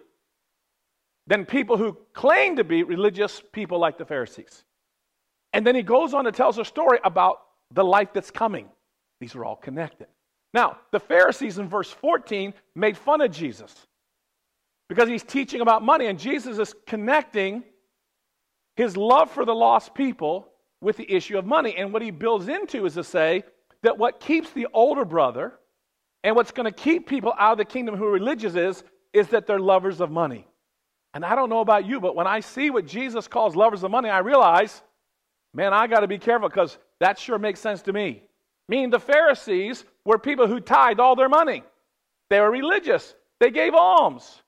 than 1.26 1.44
people 1.44 1.76
who 1.76 1.96
claim 2.12 2.56
to 2.56 2.64
be 2.64 2.82
religious 2.82 3.42
people 3.52 3.78
like 3.78 3.98
the 3.98 4.04
Pharisees. 4.04 4.64
And 5.52 5.66
then 5.66 5.74
he 5.74 5.82
goes 5.82 6.14
on 6.14 6.24
to 6.24 6.32
tell 6.32 6.48
us 6.48 6.58
a 6.58 6.64
story 6.64 6.98
about 7.04 7.40
the 7.72 7.84
life 7.84 8.08
that's 8.12 8.30
coming. 8.30 8.68
These 9.20 9.34
are 9.34 9.44
all 9.44 9.56
connected. 9.56 10.06
Now, 10.54 10.78
the 10.90 11.00
Pharisees 11.00 11.58
in 11.58 11.68
verse 11.68 11.90
14 11.90 12.54
made 12.74 12.96
fun 12.96 13.20
of 13.20 13.30
Jesus 13.30 13.74
because 14.88 15.08
he's 15.08 15.22
teaching 15.22 15.60
about 15.60 15.84
money, 15.84 16.06
and 16.06 16.18
Jesus 16.18 16.58
is 16.58 16.74
connecting 16.86 17.62
his 18.76 18.96
love 18.96 19.30
for 19.30 19.44
the 19.44 19.54
lost 19.54 19.94
people 19.94 20.48
with 20.80 20.96
the 20.96 21.10
issue 21.12 21.38
of 21.38 21.46
money. 21.46 21.74
And 21.76 21.92
what 21.92 22.02
he 22.02 22.10
builds 22.10 22.48
into 22.48 22.86
is 22.86 22.94
to 22.94 23.04
say 23.04 23.44
that 23.82 23.98
what 23.98 24.20
keeps 24.20 24.50
the 24.50 24.66
older 24.72 25.04
brother 25.04 25.54
and 26.24 26.34
what's 26.34 26.50
going 26.50 26.72
to 26.72 26.72
keep 26.72 27.08
people 27.08 27.32
out 27.38 27.52
of 27.52 27.58
the 27.58 27.64
kingdom 27.64 27.96
who 27.96 28.06
are 28.06 28.12
religious 28.12 28.54
is, 28.54 28.82
is 29.12 29.28
that 29.28 29.46
they're 29.46 29.58
lovers 29.58 30.00
of 30.00 30.10
money. 30.10 30.46
And 31.14 31.24
I 31.24 31.34
don't 31.34 31.48
know 31.48 31.60
about 31.60 31.86
you, 31.86 32.00
but 32.00 32.14
when 32.14 32.26
I 32.26 32.40
see 32.40 32.70
what 32.70 32.86
Jesus 32.86 33.28
calls 33.28 33.56
lovers 33.56 33.82
of 33.82 33.90
money, 33.90 34.08
I 34.08 34.18
realize, 34.18 34.82
man, 35.54 35.72
I 35.72 35.86
got 35.86 36.00
to 36.00 36.06
be 36.06 36.18
careful 36.18 36.48
because 36.48 36.78
that 37.00 37.18
sure 37.18 37.38
makes 37.38 37.60
sense 37.60 37.82
to 37.82 37.92
me. 37.92 38.22
Meaning 38.68 38.90
the 38.90 39.00
Pharisees 39.00 39.84
were 40.04 40.18
people 40.18 40.46
who 40.46 40.60
tithed 40.60 41.00
all 41.00 41.16
their 41.16 41.28
money. 41.28 41.62
They 42.28 42.40
were 42.40 42.50
religious. 42.50 43.14
They 43.40 43.50
gave 43.50 43.74
alms. 43.74 44.42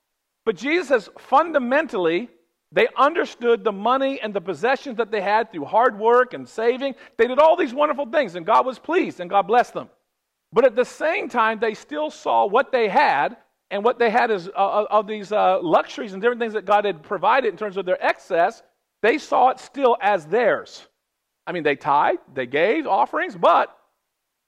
But 0.45 0.57
Jesus 0.57 0.89
says 0.89 1.09
fundamentally, 1.19 2.29
they 2.73 2.87
understood 2.97 3.65
the 3.65 3.73
money 3.73 4.21
and 4.21 4.33
the 4.33 4.41
possessions 4.41 4.97
that 4.99 5.11
they 5.11 5.21
had 5.21 5.51
through 5.51 5.65
hard 5.65 5.99
work 5.99 6.35
and 6.35 6.49
saving. 6.49 6.95
They 7.17 7.27
did 7.27 7.39
all 7.39 7.57
these 7.57 7.75
wonderful 7.75 8.07
things, 8.07 8.37
and 8.37 8.47
God 8.47 8.65
was 8.65 8.79
pleased, 8.79 9.19
and 9.19 9.29
God 9.29 9.43
blessed 9.49 9.75
them. 9.75 9.89
But 10.53 10.65
at 10.65 10.77
the 10.77 10.85
same 10.85 11.29
time, 11.29 11.59
they 11.59 11.75
still 11.75 12.11
saw 12.11 12.47
what 12.47 12.71
they 12.71 12.89
had, 12.89 13.37
and 13.71 13.85
what 13.85 13.99
they 13.99 14.11
had 14.11 14.31
is 14.31 14.49
uh, 14.49 14.53
uh, 14.53 14.87
of 14.91 15.07
these 15.07 15.33
uh, 15.33 15.61
luxuries 15.63 16.13
and 16.13 16.23
different 16.23 16.41
things 16.41 16.53
that 16.53 16.65
God 16.65 16.85
had 16.85 17.03
provided 17.03 17.49
in 17.49 17.57
terms 17.57 17.77
of 17.77 17.87
their 17.87 18.03
excess. 18.05 18.63
They 19.03 19.19
saw 19.19 19.51
it 19.51 19.59
still 19.59 19.97
as 20.01 20.27
theirs. 20.27 20.87
I 21.47 21.53
mean, 21.53 21.63
they 21.63 21.77
tithed, 21.77 22.23
they 22.35 22.47
gave 22.47 22.87
offerings, 22.87 23.37
but 23.37 23.77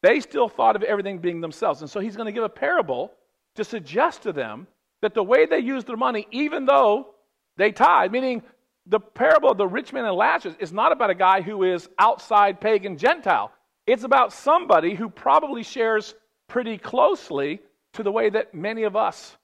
they 0.02 0.20
still 0.20 0.48
thought 0.48 0.76
of 0.76 0.82
everything 0.82 1.18
being 1.18 1.40
themselves. 1.40 1.80
And 1.80 1.90
so 1.90 2.00
he's 2.00 2.16
going 2.16 2.26
to 2.26 2.32
give 2.32 2.44
a 2.44 2.48
parable 2.48 3.12
to 3.54 3.64
suggest 3.64 4.22
to 4.22 4.32
them 4.32 4.66
that 5.00 5.14
the 5.14 5.22
way 5.22 5.46
they 5.46 5.58
used 5.58 5.86
their 5.86 5.96
money, 5.96 6.26
even 6.30 6.64
though 6.64 7.11
they 7.56 7.72
tithe, 7.72 8.10
meaning 8.10 8.42
the 8.86 9.00
parable 9.00 9.50
of 9.50 9.58
the 9.58 9.66
rich 9.66 9.92
man 9.92 10.04
and 10.04 10.16
Lazarus 10.16 10.56
is 10.58 10.72
not 10.72 10.92
about 10.92 11.10
a 11.10 11.14
guy 11.14 11.40
who 11.40 11.62
is 11.62 11.88
outside 11.98 12.60
pagan 12.60 12.96
Gentile. 12.96 13.52
It's 13.86 14.04
about 14.04 14.32
somebody 14.32 14.94
who 14.94 15.08
probably 15.08 15.62
shares 15.62 16.14
pretty 16.48 16.78
closely 16.78 17.60
to 17.94 18.02
the 18.02 18.12
way 18.12 18.30
that 18.30 18.54
many 18.54 18.84
of 18.84 18.96
us 18.96 19.36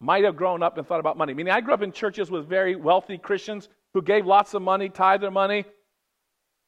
might 0.00 0.24
have 0.24 0.36
grown 0.36 0.62
up 0.62 0.78
and 0.78 0.86
thought 0.86 1.00
about 1.00 1.16
money. 1.16 1.32
Meaning, 1.32 1.52
I 1.52 1.60
grew 1.60 1.74
up 1.74 1.82
in 1.82 1.92
churches 1.92 2.30
with 2.30 2.48
very 2.48 2.74
wealthy 2.74 3.16
Christians 3.16 3.68
who 3.94 4.02
gave 4.02 4.26
lots 4.26 4.54
of 4.54 4.62
money, 4.62 4.88
tithe 4.88 5.20
their 5.20 5.30
money, 5.30 5.64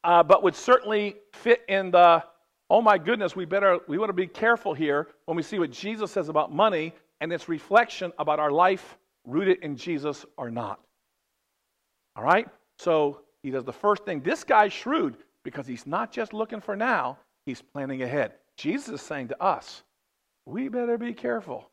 uh, 0.04 0.22
but 0.22 0.42
would 0.42 0.54
certainly 0.54 1.16
fit 1.32 1.62
in 1.68 1.90
the 1.90 2.22
oh 2.70 2.80
my 2.80 2.98
goodness, 2.98 3.36
we 3.36 3.44
better 3.44 3.78
we 3.88 3.98
want 3.98 4.08
to 4.08 4.14
be 4.14 4.26
careful 4.26 4.74
here 4.74 5.08
when 5.26 5.36
we 5.36 5.42
see 5.42 5.58
what 5.58 5.70
Jesus 5.70 6.10
says 6.10 6.28
about 6.28 6.52
money 6.52 6.94
and 7.20 7.32
its 7.32 7.48
reflection 7.48 8.12
about 8.18 8.38
our 8.38 8.50
life 8.50 8.96
rooted 9.24 9.58
in 9.62 9.76
Jesus 9.76 10.24
or 10.36 10.50
not. 10.50 10.80
All 12.16 12.24
right? 12.24 12.48
So 12.78 13.20
he 13.42 13.50
does 13.50 13.64
the 13.64 13.72
first 13.72 14.04
thing. 14.04 14.20
This 14.20 14.44
guy's 14.44 14.72
shrewd 14.72 15.16
because 15.42 15.66
he's 15.66 15.86
not 15.86 16.12
just 16.12 16.32
looking 16.32 16.60
for 16.60 16.74
now, 16.74 17.18
he's 17.46 17.62
planning 17.62 18.02
ahead. 18.02 18.32
Jesus 18.56 18.88
is 18.88 19.02
saying 19.02 19.28
to 19.28 19.42
us, 19.42 19.82
we 20.46 20.68
better 20.68 20.96
be 20.98 21.12
careful 21.12 21.70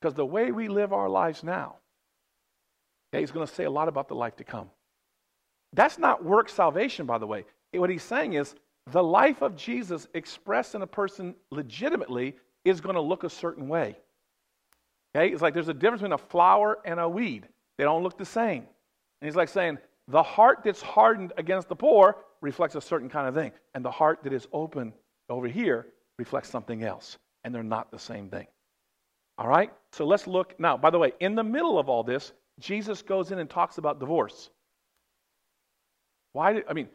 because 0.00 0.14
the 0.14 0.26
way 0.26 0.52
we 0.52 0.68
live 0.68 0.92
our 0.92 1.08
lives 1.08 1.42
now, 1.42 1.76
okay, 3.12 3.20
he's 3.20 3.30
going 3.30 3.46
to 3.46 3.52
say 3.52 3.64
a 3.64 3.70
lot 3.70 3.88
about 3.88 4.08
the 4.08 4.14
life 4.14 4.36
to 4.36 4.44
come. 4.44 4.70
That's 5.72 5.98
not 5.98 6.24
work 6.24 6.48
salvation, 6.48 7.06
by 7.06 7.18
the 7.18 7.26
way. 7.26 7.44
What 7.72 7.90
he's 7.90 8.02
saying 8.02 8.32
is 8.32 8.54
the 8.90 9.02
life 9.02 9.42
of 9.42 9.56
Jesus 9.56 10.08
expressed 10.14 10.74
in 10.74 10.82
a 10.82 10.86
person 10.86 11.34
legitimately 11.50 12.36
is 12.64 12.80
going 12.80 12.96
to 12.96 13.00
look 13.00 13.24
a 13.24 13.30
certain 13.30 13.68
way. 13.68 13.96
Okay? 15.14 15.32
It's 15.32 15.42
like 15.42 15.54
there's 15.54 15.68
a 15.68 15.74
difference 15.74 16.02
between 16.02 16.12
a 16.12 16.18
flower 16.18 16.78
and 16.84 16.98
a 16.98 17.08
weed. 17.08 17.46
They 17.78 17.84
don't 17.84 18.02
look 18.02 18.18
the 18.18 18.24
same. 18.24 18.66
And 19.20 19.28
he's 19.28 19.36
like 19.36 19.48
saying, 19.48 19.78
the 20.08 20.22
heart 20.22 20.60
that's 20.64 20.82
hardened 20.82 21.32
against 21.36 21.68
the 21.68 21.76
poor 21.76 22.16
reflects 22.40 22.74
a 22.74 22.80
certain 22.80 23.08
kind 23.08 23.28
of 23.28 23.34
thing. 23.34 23.52
And 23.74 23.84
the 23.84 23.90
heart 23.90 24.20
that 24.24 24.32
is 24.32 24.48
open 24.52 24.92
over 25.28 25.46
here 25.46 25.86
reflects 26.18 26.48
something 26.48 26.82
else. 26.82 27.18
And 27.44 27.54
they're 27.54 27.62
not 27.62 27.90
the 27.90 27.98
same 27.98 28.28
thing. 28.28 28.46
All 29.38 29.48
right? 29.48 29.72
So 29.92 30.04
let's 30.04 30.26
look. 30.26 30.58
Now, 30.58 30.76
by 30.76 30.90
the 30.90 30.98
way, 30.98 31.12
in 31.20 31.34
the 31.34 31.44
middle 31.44 31.78
of 31.78 31.88
all 31.88 32.02
this, 32.02 32.32
Jesus 32.58 33.02
goes 33.02 33.30
in 33.30 33.38
and 33.38 33.48
talks 33.48 33.78
about 33.78 34.00
divorce. 34.00 34.50
Why 36.32 36.52
did, 36.52 36.64
I 36.68 36.74
mean, 36.74 36.88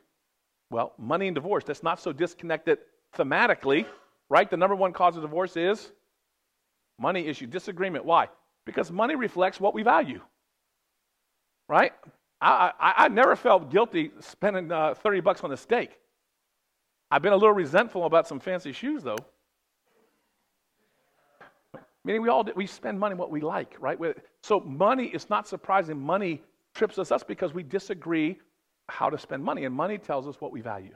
well, 0.69 0.93
money 0.97 1.27
and 1.27 1.35
divorce, 1.35 1.63
that's 1.63 1.83
not 1.83 1.99
so 1.99 2.11
disconnected 2.11 2.79
thematically, 3.15 3.85
right? 4.29 4.49
The 4.49 4.57
number 4.57 4.75
one 4.75 4.93
cause 4.93 5.15
of 5.15 5.21
divorce 5.21 5.57
is 5.57 5.91
money 6.99 7.27
issue, 7.27 7.47
disagreement. 7.47 8.05
Why? 8.05 8.27
Because 8.65 8.91
money 8.91 9.15
reflects 9.15 9.59
what 9.59 9.73
we 9.73 9.83
value, 9.83 10.21
right? 11.67 11.91
I, 12.41 12.71
I, 12.79 12.93
I 13.05 13.07
never 13.07 13.35
felt 13.35 13.71
guilty 13.71 14.11
spending 14.19 14.71
uh, 14.71 14.93
30 14.93 15.21
bucks 15.21 15.43
on 15.43 15.51
a 15.51 15.57
steak. 15.57 15.97
I've 17.11 17.21
been 17.21 17.33
a 17.33 17.37
little 17.37 17.53
resentful 17.53 18.05
about 18.05 18.27
some 18.27 18.39
fancy 18.39 18.71
shoes, 18.71 19.03
though. 19.03 19.17
Meaning 22.03 22.21
we 22.21 22.29
all 22.29 22.47
we 22.55 22.67
spend 22.67 22.99
money 22.99 23.15
what 23.15 23.31
we 23.31 23.41
like, 23.41 23.75
right? 23.79 23.97
So 24.43 24.59
money 24.59 25.05
is 25.05 25.29
not 25.29 25.47
surprising. 25.47 25.99
Money 25.99 26.43
trips 26.75 26.99
us 26.99 27.11
up 27.11 27.27
because 27.27 27.53
we 27.53 27.63
disagree 27.63 28.37
how 28.89 29.09
to 29.09 29.17
spend 29.17 29.43
money, 29.43 29.65
and 29.65 29.73
money 29.73 29.97
tells 29.97 30.27
us 30.27 30.39
what 30.39 30.51
we 30.51 30.61
value. 30.61 30.95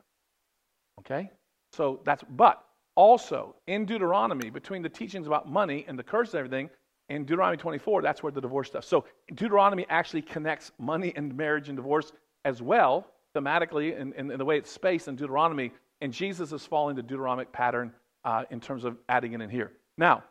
Okay? 0.99 1.31
So 1.71 2.01
that's, 2.05 2.23
but 2.29 2.63
also 2.95 3.55
in 3.67 3.85
Deuteronomy, 3.85 4.49
between 4.49 4.81
the 4.81 4.89
teachings 4.89 5.25
about 5.25 5.49
money 5.49 5.85
and 5.87 5.97
the 5.97 6.03
curse 6.03 6.33
and 6.33 6.39
everything, 6.39 6.69
in 7.09 7.25
Deuteronomy 7.25 7.57
24, 7.57 8.01
that's 8.01 8.23
where 8.23 8.31
the 8.31 8.41
divorce 8.41 8.67
stuff. 8.67 8.85
So 8.85 9.05
Deuteronomy 9.33 9.85
actually 9.89 10.21
connects 10.21 10.71
money 10.77 11.11
and 11.15 11.35
marriage 11.35 11.67
and 11.69 11.75
divorce 11.75 12.11
as 12.45 12.61
well, 12.61 13.07
thematically, 13.35 13.99
in, 13.99 14.13
in, 14.13 14.31
in 14.31 14.37
the 14.37 14.45
way 14.45 14.57
it's 14.57 14.71
spaced 14.71 15.07
in 15.07 15.15
Deuteronomy. 15.15 15.71
And 16.01 16.13
Jesus 16.13 16.51
is 16.51 16.65
following 16.65 16.95
the 16.95 17.03
Deuteronomic 17.03 17.51
pattern 17.51 17.93
uh, 18.23 18.43
in 18.51 18.59
terms 18.59 18.85
of 18.85 18.97
adding 19.09 19.33
it 19.33 19.41
in 19.41 19.49
here. 19.49 19.71
Now, 19.97 20.23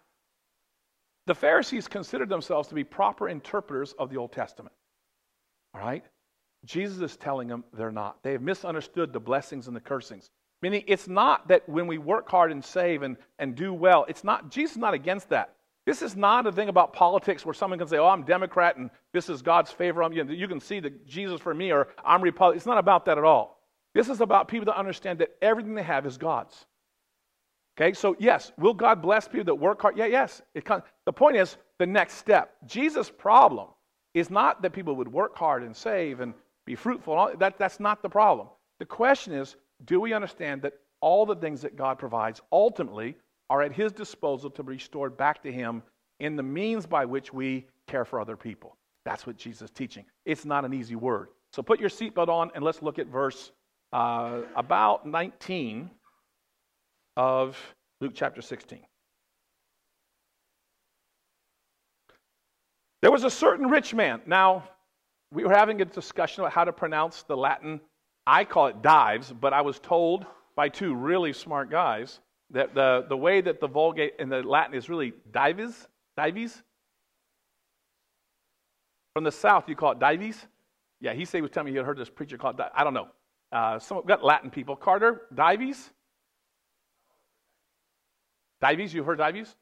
the 1.26 1.35
Pharisees 1.35 1.88
considered 1.88 2.28
themselves 2.28 2.68
to 2.68 2.75
be 2.75 2.85
proper 2.85 3.28
interpreters 3.28 3.92
of 3.99 4.08
the 4.08 4.16
Old 4.16 4.32
Testament. 4.32 4.75
All 5.75 5.80
right? 5.80 6.04
Jesus 6.64 6.99
is 7.00 7.16
telling 7.16 7.49
them 7.49 7.64
they're 7.73 7.92
not. 7.92 8.23
They 8.23 8.32
have 8.32 8.42
misunderstood 8.42 9.12
the 9.12 9.20
blessings 9.20 9.66
and 9.66 9.76
the 9.76 9.80
cursings. 9.80 10.30
Meaning, 10.62 10.85
it's 10.87 11.06
not 11.06 11.47
that 11.49 11.68
when 11.68 11.87
we 11.87 11.99
work 11.99 12.28
hard 12.28 12.50
and 12.50 12.64
save 12.64 13.02
and, 13.02 13.16
and 13.38 13.54
do 13.54 13.73
well, 13.73 14.04
it's 14.08 14.25
not, 14.25 14.50
Jesus 14.50 14.73
is 14.73 14.78
not 14.78 14.94
against 14.94 15.28
that. 15.28 15.54
This 15.88 16.02
is 16.02 16.14
not 16.14 16.47
a 16.47 16.52
thing 16.52 16.68
about 16.68 16.92
politics 16.92 17.47
where 17.47 17.54
someone 17.54 17.78
can 17.78 17.88
say, 17.88 17.97
oh, 17.97 18.09
I'm 18.09 18.23
Democrat 18.23 18.76
and 18.76 18.90
this 19.14 19.30
is 19.30 19.40
God's 19.40 19.73
favor. 19.73 20.02
I'm, 20.02 20.12
you, 20.12 20.47
can 20.47 20.61
see 20.61 20.80
that 20.80 21.07
Jesus 21.07 21.40
for 21.40 21.54
me 21.54 21.73
or 21.73 21.88
I'm 22.04 22.21
Republican. 22.21 22.59
It's 22.59 22.66
not 22.66 22.76
about 22.76 23.07
that 23.07 23.16
at 23.16 23.25
all. 23.25 23.62
This 23.95 24.11
is 24.11 24.21
about 24.21 24.49
people 24.49 24.66
that 24.66 24.76
understand 24.76 25.21
that 25.21 25.30
everything 25.40 25.75
they 25.75 25.83
have 25.83 26.04
is 26.04 26.18
God's. 26.18 26.66
Okay, 27.75 27.95
so 27.95 28.14
yes, 28.18 28.52
will 28.59 28.75
God 28.75 29.00
bless 29.00 29.28
people 29.28 29.45
that 29.45 29.54
work 29.54 29.80
hard? 29.80 29.97
Yeah, 29.97 30.04
yes. 30.04 30.42
The 30.52 31.12
point 31.14 31.38
is 31.38 31.57
the 31.78 31.87
next 31.87 32.16
step. 32.16 32.54
Jesus' 32.66 33.11
problem 33.11 33.68
is 34.12 34.28
not 34.28 34.61
that 34.61 34.75
people 34.75 34.95
would 34.97 35.11
work 35.11 35.35
hard 35.38 35.62
and 35.62 35.75
save 35.75 36.21
and 36.21 36.35
be 36.66 36.75
fruitful. 36.75 37.30
That, 37.38 37.59
that's 37.59 37.80
not 37.80 38.02
the 38.02 38.11
problem. 38.11 38.49
The 38.78 38.85
question 38.85 39.33
is 39.33 39.57
do 39.87 40.00
we 40.02 40.12
understand 40.12 40.61
that 40.61 40.75
all 41.00 41.25
the 41.25 41.37
things 41.37 41.62
that 41.62 41.76
God 41.76 41.99
provides 41.99 42.42
ultimately 42.52 43.16
are 43.50 43.62
at 43.62 43.73
His 43.73 43.93
disposal 43.93 44.50
to 44.50 44.62
be 44.62 44.73
restored 44.73 45.17
back 45.17 45.43
to 45.43 45.52
Him 45.52 45.83
in 46.21 46.37
the 46.37 46.43
means 46.43 46.87
by 46.87 47.05
which 47.05 47.33
we 47.33 47.67
care 47.87 48.05
for 48.05 48.21
other 48.21 48.37
people? 48.37 48.76
That's 49.05 49.26
what 49.26 49.37
Jesus 49.37 49.62
is 49.62 49.71
teaching. 49.71 50.05
It's 50.25 50.45
not 50.45 50.64
an 50.64 50.75
easy 50.75 50.97
word. 50.97 51.28
So 51.52 51.62
put 51.62 51.81
your 51.81 51.88
seatbelt 51.88 52.28
on 52.28 52.50
and 52.55 52.62
let's 52.62 52.83
look 52.83 52.99
at 52.99 53.07
verse 53.07 53.52
uh, 53.93 54.43
about 54.55 55.07
19 55.07 55.90
of 57.17 57.57
Luke 58.00 58.12
chapter 58.14 58.43
16. 58.43 58.81
There 63.00 63.11
was 63.11 63.25
a 63.25 63.31
certain 63.31 63.69
rich 63.69 63.95
man. 63.95 64.21
Now, 64.26 64.69
we 65.33 65.45
were 65.45 65.55
having 65.55 65.81
a 65.81 65.85
discussion 65.85 66.43
about 66.43 66.52
how 66.52 66.64
to 66.64 66.73
pronounce 66.73 67.23
the 67.23 67.37
Latin. 67.37 67.81
I 68.26 68.45
call 68.45 68.67
it 68.67 68.83
dives, 68.83 69.33
but 69.33 69.52
I 69.52 69.61
was 69.61 69.78
told 69.78 70.26
by 70.57 70.69
two 70.69 70.95
really 70.95 71.33
smart 71.33 71.71
guys 71.71 72.21
that 72.50 72.75
the, 72.75 73.05
the 73.09 73.17
way 73.17 73.40
that 73.40 73.61
the 73.61 73.69
Vulgate 73.69 74.14
in 74.19 74.28
the 74.28 74.43
Latin 74.43 74.75
is 74.75 74.88
really 74.88 75.12
dives, 75.33 75.88
dives. 76.17 76.62
From 79.14 79.25
the 79.25 79.33
south, 79.33 79.69
you 79.69 79.76
call 79.76 79.93
it 79.93 79.99
dives. 79.99 80.47
Yeah, 81.00 81.12
he 81.12 81.25
said 81.25 81.38
he 81.38 81.43
was 81.43 81.50
telling 81.50 81.67
me 81.67 81.73
he 81.73 81.76
had 81.76 81.87
heard 81.87 81.99
this 81.99 82.11
preacher 82.11 82.38
call 82.38 82.50
it. 82.50 82.61
I 82.75 82.85
don't 82.85 82.95
know. 82.95 83.09
Uh, 83.50 83.78
some 83.78 84.02
got 84.07 84.25
Latin 84.25 84.50
people. 84.50 84.76
Carter, 84.76 85.23
dives. 85.35 85.90
Dives, 88.61 88.93
you 88.93 89.02
heard 89.05 89.19
dives? 89.19 89.57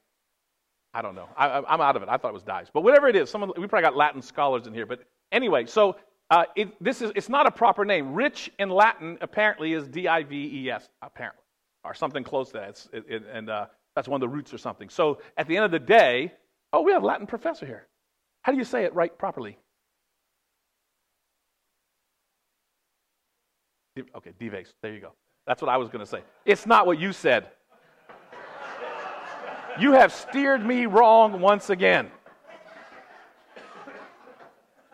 I 0.94 1.02
don't 1.02 1.14
know. 1.14 1.28
I, 1.36 1.58
am 1.58 1.80
out 1.80 1.96
of 1.96 2.02
it. 2.02 2.08
I 2.08 2.16
thought 2.16 2.30
it 2.30 2.34
was 2.34 2.42
dives, 2.42 2.70
but 2.72 2.82
whatever 2.82 3.06
it 3.08 3.16
is, 3.16 3.28
someone 3.28 3.50
we 3.56 3.66
probably 3.66 3.82
got 3.82 3.96
Latin 3.96 4.22
scholars 4.22 4.66
in 4.66 4.72
here. 4.72 4.86
But 4.86 5.00
Anyway, 5.32 5.66
so 5.66 5.96
uh, 6.30 6.44
it, 6.54 6.82
this 6.82 7.02
is, 7.02 7.12
it's 7.14 7.28
not 7.28 7.46
a 7.46 7.50
proper 7.50 7.84
name. 7.84 8.14
Rich 8.14 8.50
in 8.58 8.70
Latin 8.70 9.18
apparently 9.20 9.72
is 9.72 9.88
D 9.88 10.08
I 10.08 10.22
V 10.22 10.62
E 10.64 10.70
S, 10.70 10.88
apparently, 11.02 11.42
or 11.86 11.94
something 11.94 12.24
close 12.24 12.48
to 12.48 12.58
that. 12.58 12.86
It, 12.92 13.04
it, 13.08 13.22
and 13.32 13.48
uh, 13.48 13.66
that's 13.94 14.08
one 14.08 14.22
of 14.22 14.28
the 14.28 14.34
roots 14.34 14.52
or 14.52 14.58
something. 14.58 14.88
So 14.88 15.18
at 15.36 15.46
the 15.48 15.56
end 15.56 15.64
of 15.64 15.70
the 15.70 15.78
day, 15.78 16.32
oh, 16.72 16.82
we 16.82 16.92
have 16.92 17.02
a 17.02 17.06
Latin 17.06 17.26
professor 17.26 17.66
here. 17.66 17.86
How 18.42 18.52
do 18.52 18.58
you 18.58 18.64
say 18.64 18.84
it 18.84 18.94
right 18.94 19.16
properly? 19.16 19.58
Okay, 24.14 24.32
dives. 24.38 24.74
There 24.82 24.92
you 24.92 25.00
go. 25.00 25.12
That's 25.46 25.62
what 25.62 25.70
I 25.70 25.76
was 25.76 25.88
going 25.88 26.00
to 26.00 26.06
say. 26.06 26.22
It's 26.44 26.66
not 26.66 26.86
what 26.86 26.98
you 26.98 27.12
said. 27.12 27.48
you 29.80 29.92
have 29.92 30.12
steered 30.12 30.64
me 30.64 30.86
wrong 30.86 31.40
once 31.40 31.70
again. 31.70 32.10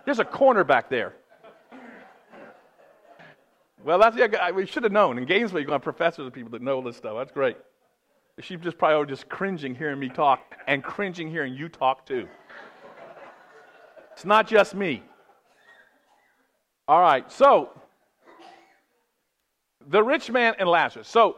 There's 0.05 0.19
a 0.19 0.25
corner 0.25 0.65
back 0.65 0.89
there. 0.89 1.15
Well, 3.85 3.99
that's 3.99 4.17
yeah, 4.17 4.51
we 4.53 4.67
should 4.67 4.85
have 4.85 4.93
known. 4.93 5.19
In 5.19 5.25
Gainesville, 5.25 5.65
to 5.65 5.73
have 5.73 5.83
professors 5.83 6.25
and 6.25 6.33
people 6.33 6.51
that 6.53 6.62
know 6.62 6.81
this 6.83 6.97
stuff. 6.97 7.17
That's 7.17 7.33
great. 7.33 7.57
She's 8.41 8.61
just 8.61 8.79
probably 8.79 9.07
just 9.07 9.29
cringing 9.29 9.75
hearing 9.75 9.99
me 9.99 10.09
talk 10.09 10.41
and 10.67 10.83
cringing 10.83 11.29
hearing 11.29 11.55
you 11.55 11.69
talk 11.69 12.07
too. 12.07 12.29
It's 14.12 14.25
not 14.25 14.47
just 14.47 14.75
me. 14.75 15.03
All 16.87 17.01
right, 17.01 17.31
so 17.31 17.71
the 19.89 20.03
rich 20.03 20.31
man 20.31 20.55
and 20.59 20.69
Lazarus. 20.69 21.09
So 21.09 21.37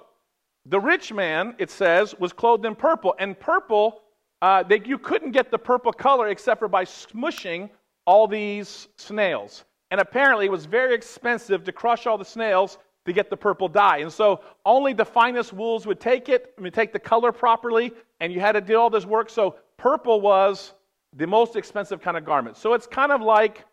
the 0.67 0.81
rich 0.81 1.13
man, 1.13 1.55
it 1.59 1.71
says, 1.71 2.15
was 2.19 2.33
clothed 2.33 2.65
in 2.65 2.75
purple, 2.75 3.15
and 3.19 3.39
purple, 3.39 4.03
uh, 4.43 4.63
they, 4.63 4.81
you 4.85 4.99
couldn't 4.99 5.33
get 5.33 5.51
the 5.51 5.59
purple 5.59 5.93
color 5.93 6.29
except 6.29 6.59
for 6.59 6.69
by 6.69 6.85
smushing 6.85 7.71
all 8.07 8.27
these 8.27 8.89
snails. 8.97 9.65
And 9.95 10.01
apparently, 10.01 10.47
it 10.47 10.51
was 10.51 10.67
very 10.67 10.93
expensive 10.93 11.63
to 11.63 11.71
crush 11.71 12.09
all 12.09 12.19
the 12.19 12.25
snails 12.25 12.79
to 13.07 13.13
get 13.13 13.31
the 13.31 13.37
purple 13.37 13.69
dye. 13.69 13.99
And 13.99 14.13
so, 14.13 14.41
only 14.67 14.93
the 14.93 15.05
finest 15.05 15.53
wools 15.53 15.87
would 15.87 16.01
take 16.01 16.29
it, 16.29 16.53
I 16.59 16.61
mean, 16.61 16.73
take 16.73 16.93
the 16.93 16.99
color 16.99 17.31
properly, 17.31 17.93
and 18.19 18.33
you 18.33 18.41
had 18.41 18.53
to 18.53 18.61
do 18.61 18.77
all 18.77 18.91
this 18.91 19.07
work. 19.07 19.31
So, 19.31 19.55
purple 19.77 20.21
was 20.21 20.73
the 21.13 21.29
most 21.29 21.55
expensive 21.55 22.01
kind 22.01 22.17
of 22.17 22.25
garment. 22.25 22.57
So, 22.57 22.75
it's 22.75 22.89
kind 22.89 23.13
of 23.13 23.21
like, 23.23 23.67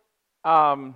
um, 0.44 0.94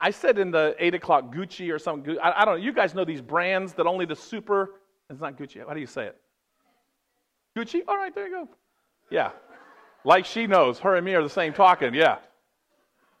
I 0.00 0.10
said 0.10 0.40
in 0.40 0.50
the 0.50 0.74
8 0.76 0.96
o'clock 0.96 1.32
Gucci 1.32 1.72
or 1.72 1.78
something. 1.78 2.18
I, 2.18 2.42
I 2.42 2.44
don't 2.44 2.58
know. 2.58 2.64
You 2.64 2.72
guys 2.72 2.96
know 2.96 3.04
these 3.04 3.22
brands 3.22 3.74
that 3.74 3.86
only 3.86 4.06
the 4.06 4.16
super, 4.16 4.72
it's 5.08 5.20
not 5.20 5.38
Gucci. 5.38 5.64
How 5.64 5.72
do 5.72 5.78
you 5.78 5.86
say 5.86 6.06
it? 6.06 6.20
Gucci? 7.56 7.82
All 7.86 7.96
right, 7.96 8.12
there 8.12 8.26
you 8.26 8.34
go. 8.34 8.48
Yeah. 9.08 9.30
Like 10.02 10.24
she 10.24 10.48
knows. 10.48 10.80
Her 10.80 10.96
and 10.96 11.06
me 11.06 11.14
are 11.14 11.22
the 11.22 11.30
same 11.30 11.52
talking, 11.52 11.94
yeah. 11.94 12.18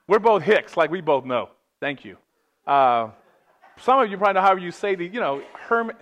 We're 0.08 0.18
both 0.18 0.42
Hicks, 0.42 0.76
like 0.76 0.90
we 0.90 1.00
both 1.00 1.24
know. 1.24 1.50
Thank 1.80 2.04
you. 2.04 2.16
Uh, 2.66 3.10
some 3.78 4.00
of 4.00 4.10
you 4.10 4.16
probably 4.16 4.34
know 4.34 4.46
how 4.46 4.56
you 4.56 4.70
say 4.70 4.94
the, 4.94 5.06
you 5.06 5.20
know, 5.20 5.42
Herman. 5.68 5.96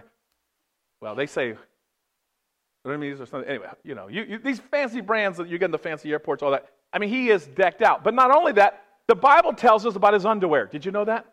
Well, 1.00 1.14
they 1.14 1.26
say, 1.26 1.56
Hermes 2.84 3.20
or 3.20 3.26
something. 3.26 3.48
Anyway, 3.48 3.66
you 3.82 3.94
know, 3.94 4.08
you, 4.08 4.24
you, 4.24 4.38
these 4.38 4.58
fancy 4.58 5.00
brands 5.00 5.38
that 5.38 5.48
you 5.48 5.58
get 5.58 5.66
in 5.66 5.70
the 5.70 5.78
fancy 5.78 6.10
airports, 6.12 6.42
all 6.42 6.50
that. 6.50 6.68
I 6.92 6.98
mean, 6.98 7.08
he 7.08 7.30
is 7.30 7.46
decked 7.46 7.82
out. 7.82 8.04
But 8.04 8.14
not 8.14 8.30
only 8.30 8.52
that, 8.52 8.84
the 9.08 9.14
Bible 9.14 9.52
tells 9.52 9.84
us 9.86 9.96
about 9.96 10.14
his 10.14 10.24
underwear. 10.24 10.66
Did 10.66 10.84
you 10.84 10.92
know 10.92 11.04
that? 11.04 11.26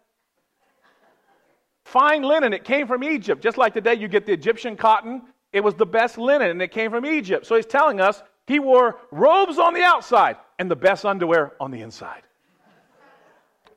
Fine 1.85 2.23
linen, 2.23 2.53
it 2.53 2.63
came 2.63 2.87
from 2.87 3.03
Egypt. 3.03 3.43
Just 3.43 3.57
like 3.57 3.73
today 3.73 3.95
you 3.95 4.07
get 4.07 4.25
the 4.25 4.33
Egyptian 4.33 4.77
cotton, 4.77 5.23
it 5.51 5.61
was 5.61 5.75
the 5.75 5.85
best 5.85 6.17
linen 6.17 6.49
and 6.49 6.61
it 6.61 6.71
came 6.71 6.91
from 6.91 7.05
Egypt. 7.05 7.45
So 7.45 7.55
he's 7.55 7.65
telling 7.65 7.99
us 7.99 8.21
he 8.47 8.59
wore 8.59 8.99
robes 9.11 9.57
on 9.57 9.73
the 9.73 9.83
outside 9.83 10.37
and 10.59 10.69
the 10.69 10.75
best 10.75 11.05
underwear 11.05 11.53
on 11.59 11.71
the 11.71 11.81
inside. 11.81 12.23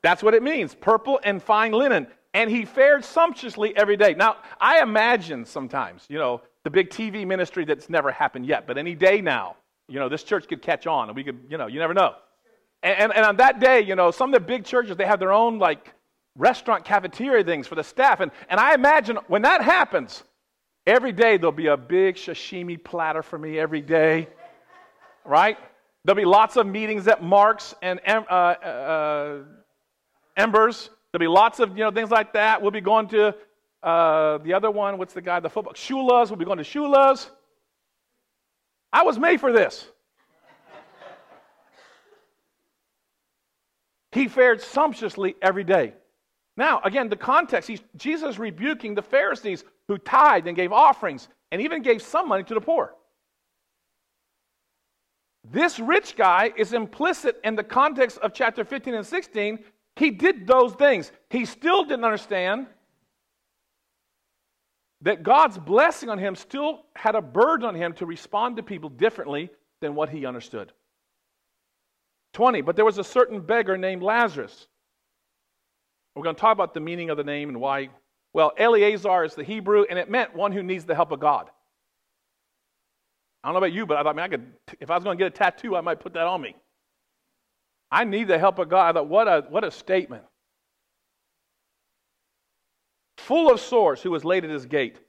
That's 0.05 0.21
what 0.21 0.35
it 0.35 0.43
means 0.43 0.75
purple 0.75 1.19
and 1.23 1.41
fine 1.41 1.71
linen. 1.71 2.05
And 2.35 2.47
he 2.47 2.63
fared 2.65 3.03
sumptuously 3.03 3.75
every 3.75 3.97
day. 3.97 4.13
Now, 4.13 4.35
I 4.61 4.83
imagine 4.83 5.45
sometimes, 5.45 6.05
you 6.09 6.19
know, 6.19 6.41
the 6.63 6.69
big 6.69 6.91
TV 6.91 7.25
ministry 7.25 7.65
that's 7.65 7.89
never 7.89 8.11
happened 8.11 8.45
yet, 8.45 8.67
but 8.67 8.77
any 8.77 8.93
day 8.93 9.19
now, 9.19 9.55
you 9.87 9.97
know, 9.97 10.07
this 10.07 10.21
church 10.21 10.47
could 10.47 10.61
catch 10.61 10.85
on 10.85 11.07
and 11.09 11.15
we 11.15 11.23
could, 11.23 11.39
you 11.49 11.57
know, 11.57 11.65
you 11.65 11.79
never 11.79 11.95
know. 11.95 12.13
And, 12.83 12.99
and, 12.99 13.15
and 13.15 13.25
on 13.25 13.37
that 13.37 13.59
day, 13.59 13.81
you 13.81 13.95
know, 13.95 14.11
some 14.11 14.31
of 14.31 14.39
the 14.39 14.45
big 14.45 14.63
churches, 14.63 14.95
they 14.95 15.07
have 15.07 15.19
their 15.19 15.33
own 15.33 15.57
like 15.57 15.91
restaurant 16.35 16.85
cafeteria 16.85 17.43
things 17.43 17.65
for 17.65 17.73
the 17.73 17.83
staff. 17.83 18.19
And, 18.19 18.29
and 18.47 18.59
I 18.59 18.75
imagine 18.75 19.17
when 19.25 19.41
that 19.41 19.63
happens, 19.63 20.23
every 20.85 21.13
day 21.13 21.37
there'll 21.37 21.51
be 21.51 21.67
a 21.67 21.77
big 21.77 22.17
sashimi 22.17 22.83
platter 22.83 23.23
for 23.23 23.39
me 23.39 23.57
every 23.57 23.81
day, 23.81 24.27
right? 25.25 25.57
There'll 26.03 26.15
be 26.15 26.25
lots 26.25 26.57
of 26.57 26.67
meetings 26.67 27.07
at 27.07 27.23
Mark's 27.23 27.73
and 27.81 27.99
uh, 28.05 28.33
uh, 28.33 29.37
Embers. 30.35 30.89
There'll 31.11 31.19
be 31.21 31.33
lots 31.33 31.59
of 31.59 31.77
you 31.77 31.83
know 31.83 31.91
things 31.91 32.11
like 32.11 32.33
that. 32.33 32.61
We'll 32.61 32.71
be 32.71 32.81
going 32.81 33.07
to 33.09 33.35
uh, 33.83 34.39
the 34.39 34.53
other 34.53 34.71
one. 34.71 34.97
What's 34.97 35.13
the 35.13 35.21
guy? 35.21 35.39
The 35.39 35.49
football 35.49 35.73
Shula's. 35.73 36.29
We'll 36.29 36.39
be 36.39 36.45
going 36.45 36.57
to 36.57 36.63
Shula's. 36.63 37.29
I 38.91 39.03
was 39.03 39.19
made 39.19 39.39
for 39.39 39.51
this. 39.51 39.87
he 44.11 44.27
fared 44.27 44.61
sumptuously 44.61 45.35
every 45.41 45.63
day. 45.63 45.93
Now, 46.57 46.79
again, 46.85 47.09
the 47.09 47.17
context, 47.17 47.67
he's, 47.67 47.81
Jesus 47.97 48.39
rebuking 48.39 48.95
the 48.95 49.01
Pharisees 49.01 49.65
who 49.89 49.97
tithed 49.97 50.47
and 50.47 50.55
gave 50.55 50.71
offerings 50.71 51.27
and 51.51 51.61
even 51.61 51.81
gave 51.81 52.01
some 52.01 52.29
money 52.29 52.43
to 52.45 52.53
the 52.53 52.61
poor. 52.61 52.95
This 55.51 55.79
rich 55.79 56.15
guy 56.15 56.51
is 56.55 56.73
implicit 56.73 57.39
in 57.43 57.55
the 57.55 57.63
context 57.63 58.17
of 58.19 58.33
chapter 58.33 58.63
15 58.63 58.95
and 58.95 59.05
16. 59.05 59.59
He 59.95 60.11
did 60.11 60.45
those 60.45 60.73
things. 60.73 61.11
He 61.29 61.45
still 61.45 61.83
didn't 61.83 62.03
understand 62.03 62.67
that 65.01 65.23
God's 65.23 65.57
blessing 65.57 66.09
on 66.09 66.17
him 66.17 66.35
still 66.35 66.85
had 66.95 67.15
a 67.15 67.21
burden 67.21 67.67
on 67.67 67.75
him 67.75 67.93
to 67.93 68.05
respond 68.05 68.57
to 68.57 68.63
people 68.63 68.89
differently 68.89 69.49
than 69.81 69.95
what 69.95 70.09
he 70.09 70.25
understood. 70.25 70.73
20. 72.33 72.61
But 72.61 72.75
there 72.75 72.85
was 72.85 72.97
a 72.97 73.03
certain 73.03 73.39
beggar 73.39 73.77
named 73.77 74.03
Lazarus 74.03 74.67
we're 76.15 76.23
going 76.23 76.35
to 76.35 76.39
talk 76.39 76.53
about 76.53 76.73
the 76.73 76.79
meaning 76.79 77.09
of 77.09 77.17
the 77.17 77.23
name 77.23 77.49
and 77.49 77.59
why. 77.59 77.89
Well, 78.33 78.53
Eleazar 78.57 79.25
is 79.25 79.35
the 79.35 79.43
Hebrew, 79.43 79.85
and 79.89 79.99
it 79.99 80.09
meant 80.09 80.33
one 80.33 80.51
who 80.51 80.63
needs 80.63 80.85
the 80.85 80.95
help 80.95 81.11
of 81.11 81.19
God. 81.19 81.49
I 83.43 83.49
don't 83.49 83.53
know 83.53 83.57
about 83.59 83.73
you, 83.73 83.85
but 83.85 83.97
I 83.97 84.03
thought, 84.03 84.09
I 84.09 84.13
mean, 84.13 84.23
I 84.23 84.27
could, 84.29 84.53
if 84.79 84.89
I 84.89 84.95
was 84.95 85.03
going 85.03 85.17
to 85.17 85.23
get 85.23 85.33
a 85.33 85.35
tattoo, 85.35 85.75
I 85.75 85.81
might 85.81 85.99
put 85.99 86.13
that 86.13 86.25
on 86.25 86.41
me. 86.41 86.55
I 87.91 88.03
need 88.03 88.27
the 88.27 88.39
help 88.39 88.59
of 88.59 88.69
God. 88.69 88.89
I 88.89 88.99
thought, 88.99 89.07
what 89.07 89.27
a, 89.27 89.45
what 89.49 89.63
a 89.63 89.71
statement. 89.71 90.23
Full 93.17 93.51
of 93.51 93.59
sores, 93.59 94.01
who 94.01 94.11
was 94.11 94.25
laid 94.25 94.43
at 94.43 94.49
his 94.49 94.65
gate, 94.65 94.99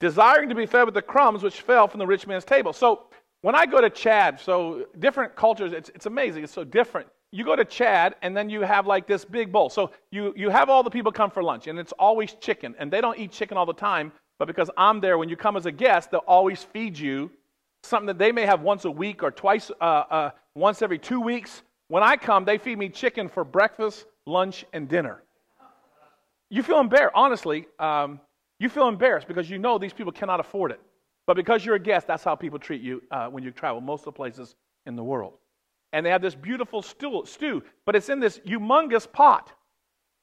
desiring 0.00 0.48
to 0.48 0.54
be 0.54 0.66
fed 0.66 0.84
with 0.84 0.94
the 0.94 1.02
crumbs 1.02 1.42
which 1.42 1.60
fell 1.60 1.86
from 1.88 1.98
the 1.98 2.06
rich 2.06 2.26
man's 2.26 2.44
table. 2.44 2.72
So 2.72 3.04
when 3.42 3.54
I 3.54 3.66
go 3.66 3.80
to 3.80 3.90
Chad, 3.90 4.40
so 4.40 4.86
different 4.98 5.36
cultures, 5.36 5.72
it's, 5.72 5.90
it's 5.90 6.06
amazing. 6.06 6.44
It's 6.44 6.52
so 6.52 6.64
different 6.64 7.08
you 7.32 7.44
go 7.44 7.56
to 7.56 7.64
Chad 7.64 8.14
and 8.22 8.36
then 8.36 8.50
you 8.50 8.60
have 8.60 8.86
like 8.86 9.06
this 9.06 9.24
big 9.24 9.50
bowl. 9.50 9.70
So 9.70 9.90
you, 10.10 10.34
you 10.36 10.50
have 10.50 10.68
all 10.68 10.82
the 10.82 10.90
people 10.90 11.10
come 11.10 11.30
for 11.30 11.42
lunch 11.42 11.66
and 11.66 11.78
it's 11.78 11.92
always 11.92 12.34
chicken. 12.34 12.74
And 12.78 12.92
they 12.92 13.00
don't 13.00 13.18
eat 13.18 13.32
chicken 13.32 13.56
all 13.56 13.66
the 13.66 13.72
time, 13.72 14.12
but 14.38 14.46
because 14.46 14.70
I'm 14.76 15.00
there, 15.00 15.16
when 15.16 15.30
you 15.30 15.36
come 15.36 15.56
as 15.56 15.66
a 15.66 15.72
guest, 15.72 16.10
they'll 16.10 16.20
always 16.20 16.62
feed 16.62 16.98
you 16.98 17.30
something 17.82 18.06
that 18.06 18.18
they 18.18 18.30
may 18.30 18.46
have 18.46 18.60
once 18.60 18.84
a 18.84 18.90
week 18.90 19.22
or 19.22 19.30
twice, 19.30 19.70
uh, 19.80 19.84
uh, 19.84 20.30
once 20.54 20.82
every 20.82 20.98
two 20.98 21.20
weeks. 21.20 21.62
When 21.92 22.02
I 22.02 22.16
come, 22.16 22.46
they 22.46 22.56
feed 22.56 22.78
me 22.78 22.88
chicken 22.88 23.28
for 23.28 23.44
breakfast, 23.44 24.06
lunch, 24.24 24.64
and 24.72 24.88
dinner. 24.88 25.22
You 26.48 26.62
feel 26.62 26.80
embarrassed, 26.80 27.12
honestly, 27.14 27.66
um, 27.78 28.18
you 28.58 28.70
feel 28.70 28.88
embarrassed 28.88 29.28
because 29.28 29.50
you 29.50 29.58
know 29.58 29.76
these 29.76 29.92
people 29.92 30.10
cannot 30.10 30.40
afford 30.40 30.70
it. 30.70 30.80
But 31.26 31.36
because 31.36 31.66
you're 31.66 31.74
a 31.74 31.78
guest, 31.78 32.06
that's 32.06 32.24
how 32.24 32.34
people 32.34 32.58
treat 32.58 32.80
you 32.80 33.02
uh, 33.10 33.26
when 33.26 33.44
you 33.44 33.50
travel 33.50 33.82
most 33.82 34.00
of 34.00 34.04
the 34.06 34.12
places 34.12 34.54
in 34.86 34.96
the 34.96 35.04
world 35.04 35.34
and 35.92 36.06
they 36.06 36.08
have 36.08 36.22
this 36.22 36.34
beautiful 36.34 36.80
stew, 36.80 37.24
stew, 37.26 37.62
but 37.84 37.94
it's 37.94 38.08
in 38.08 38.20
this 38.20 38.38
humongous 38.38 39.06
pot. 39.12 39.52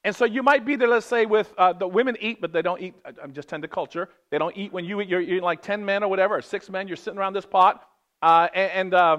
And 0.02 0.16
so 0.16 0.24
you 0.24 0.42
might 0.42 0.66
be 0.66 0.74
there, 0.74 0.88
let's 0.88 1.06
say, 1.06 1.24
with 1.24 1.54
uh, 1.56 1.72
the 1.72 1.86
women 1.86 2.16
eat, 2.18 2.40
but 2.40 2.52
they 2.52 2.62
don't 2.62 2.82
eat. 2.82 2.94
I'm 3.22 3.32
just 3.32 3.48
tend 3.48 3.62
to 3.62 3.68
culture. 3.68 4.08
They 4.32 4.38
don't 4.38 4.56
eat 4.56 4.72
when 4.72 4.84
you 4.84 5.00
eat. 5.02 5.08
You're 5.08 5.20
eating 5.20 5.42
like 5.42 5.62
10 5.62 5.84
men 5.84 6.02
or 6.02 6.08
whatever, 6.08 6.38
or 6.38 6.42
six 6.42 6.68
men. 6.68 6.88
You're 6.88 6.96
sitting 6.96 7.20
around 7.20 7.34
this 7.34 7.46
pot. 7.46 7.86
Uh, 8.22 8.48
and, 8.52 8.72
and, 8.72 8.94
uh, 8.94 9.18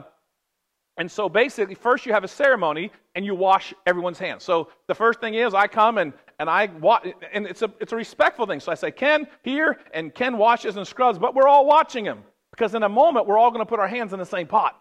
and 0.97 1.09
so 1.09 1.29
basically, 1.29 1.75
first 1.75 2.05
you 2.05 2.13
have 2.13 2.23
a 2.23 2.27
ceremony 2.27 2.91
and 3.15 3.25
you 3.25 3.33
wash 3.33 3.73
everyone's 3.85 4.19
hands. 4.19 4.43
So 4.43 4.69
the 4.87 4.95
first 4.95 5.19
thing 5.19 5.35
is 5.35 5.53
I 5.53 5.67
come 5.67 5.97
and, 5.97 6.13
and 6.39 6.49
I 6.49 6.65
wash, 6.79 7.05
and 7.33 7.45
it's 7.45 7.61
a, 7.61 7.71
it's 7.79 7.93
a 7.93 7.95
respectful 7.95 8.45
thing. 8.45 8.59
So 8.59 8.71
I 8.71 8.75
say, 8.75 8.91
Ken 8.91 9.27
here, 9.43 9.79
and 9.93 10.13
Ken 10.13 10.37
washes 10.37 10.77
and 10.77 10.85
scrubs, 10.85 11.17
but 11.17 11.33
we're 11.33 11.47
all 11.47 11.65
watching 11.65 12.05
him. 12.05 12.23
Because 12.51 12.75
in 12.75 12.83
a 12.83 12.89
moment, 12.89 13.25
we're 13.27 13.37
all 13.37 13.49
going 13.49 13.61
to 13.61 13.65
put 13.65 13.79
our 13.79 13.87
hands 13.87 14.11
in 14.13 14.19
the 14.19 14.25
same 14.25 14.47
pot. 14.47 14.79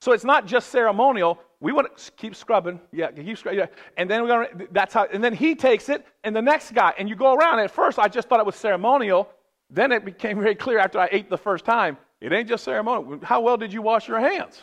So 0.00 0.12
it's 0.12 0.24
not 0.24 0.46
just 0.46 0.70
ceremonial. 0.70 1.38
We 1.60 1.72
want 1.72 1.96
to 1.96 2.12
keep 2.12 2.34
scrubbing. 2.34 2.80
Yeah, 2.92 3.10
keep 3.10 3.38
scrubbing. 3.38 3.60
Yeah. 3.60 3.66
And 3.96 4.08
then 4.08 4.22
we're 4.22 4.28
going 4.28 4.58
to, 4.58 4.68
that's 4.70 4.94
how, 4.94 5.06
and 5.12 5.22
then 5.22 5.34
he 5.34 5.54
takes 5.54 5.88
it, 5.88 6.06
and 6.24 6.34
the 6.34 6.42
next 6.42 6.72
guy, 6.74 6.94
and 6.98 7.08
you 7.08 7.16
go 7.16 7.34
around. 7.34 7.60
At 7.60 7.70
first, 7.70 7.98
I 7.98 8.08
just 8.08 8.28
thought 8.28 8.40
it 8.40 8.46
was 8.46 8.56
ceremonial. 8.56 9.28
Then 9.70 9.92
it 9.92 10.04
became 10.04 10.40
very 10.40 10.54
clear 10.54 10.78
after 10.78 10.98
I 10.98 11.08
ate 11.10 11.30
the 11.30 11.38
first 11.38 11.64
time, 11.64 11.96
it 12.20 12.32
ain't 12.32 12.48
just 12.48 12.64
ceremonial. 12.64 13.20
How 13.22 13.40
well 13.40 13.56
did 13.56 13.72
you 13.72 13.82
wash 13.82 14.06
your 14.08 14.20
hands? 14.20 14.62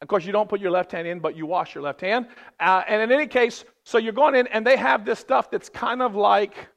Of 0.00 0.08
course, 0.08 0.24
you 0.24 0.32
don't 0.32 0.48
put 0.48 0.60
your 0.60 0.70
left 0.70 0.92
hand 0.92 1.08
in, 1.08 1.18
but 1.18 1.36
you 1.36 1.44
wash 1.46 1.74
your 1.74 1.82
left 1.82 2.00
hand. 2.00 2.28
Uh, 2.60 2.82
and 2.86 3.02
in 3.02 3.10
any 3.10 3.26
case, 3.26 3.64
so 3.84 3.98
you're 3.98 4.12
going 4.12 4.34
in, 4.34 4.46
and 4.48 4.66
they 4.66 4.76
have 4.76 5.04
this 5.04 5.18
stuff 5.18 5.50
that's 5.50 5.68
kind 5.68 6.02
of 6.02 6.14
like, 6.14 6.68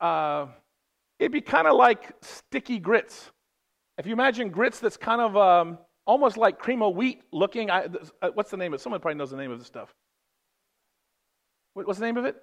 uh, 0.00 0.46
it'd 1.18 1.32
be 1.32 1.40
kind 1.40 1.66
of 1.66 1.76
like 1.76 2.12
sticky 2.22 2.78
grits. 2.78 3.30
If 3.98 4.06
you 4.06 4.12
imagine 4.12 4.48
grits 4.48 4.80
that's 4.80 4.96
kind 4.96 5.20
of, 5.20 5.36
um, 5.36 5.78
almost 6.06 6.36
like 6.36 6.58
cream 6.58 6.82
of 6.82 6.96
wheat 6.96 7.22
looking. 7.32 7.70
I, 7.70 7.86
uh, 8.20 8.30
what's 8.34 8.50
the 8.50 8.56
name 8.56 8.72
of 8.72 8.80
it? 8.80 8.82
Someone 8.82 9.00
probably 9.00 9.18
knows 9.18 9.30
the 9.30 9.36
name 9.36 9.50
of 9.50 9.58
this 9.58 9.66
stuff. 9.66 9.94
What's 11.74 11.98
the 11.98 12.04
name 12.04 12.16
of 12.16 12.24
it? 12.24 12.36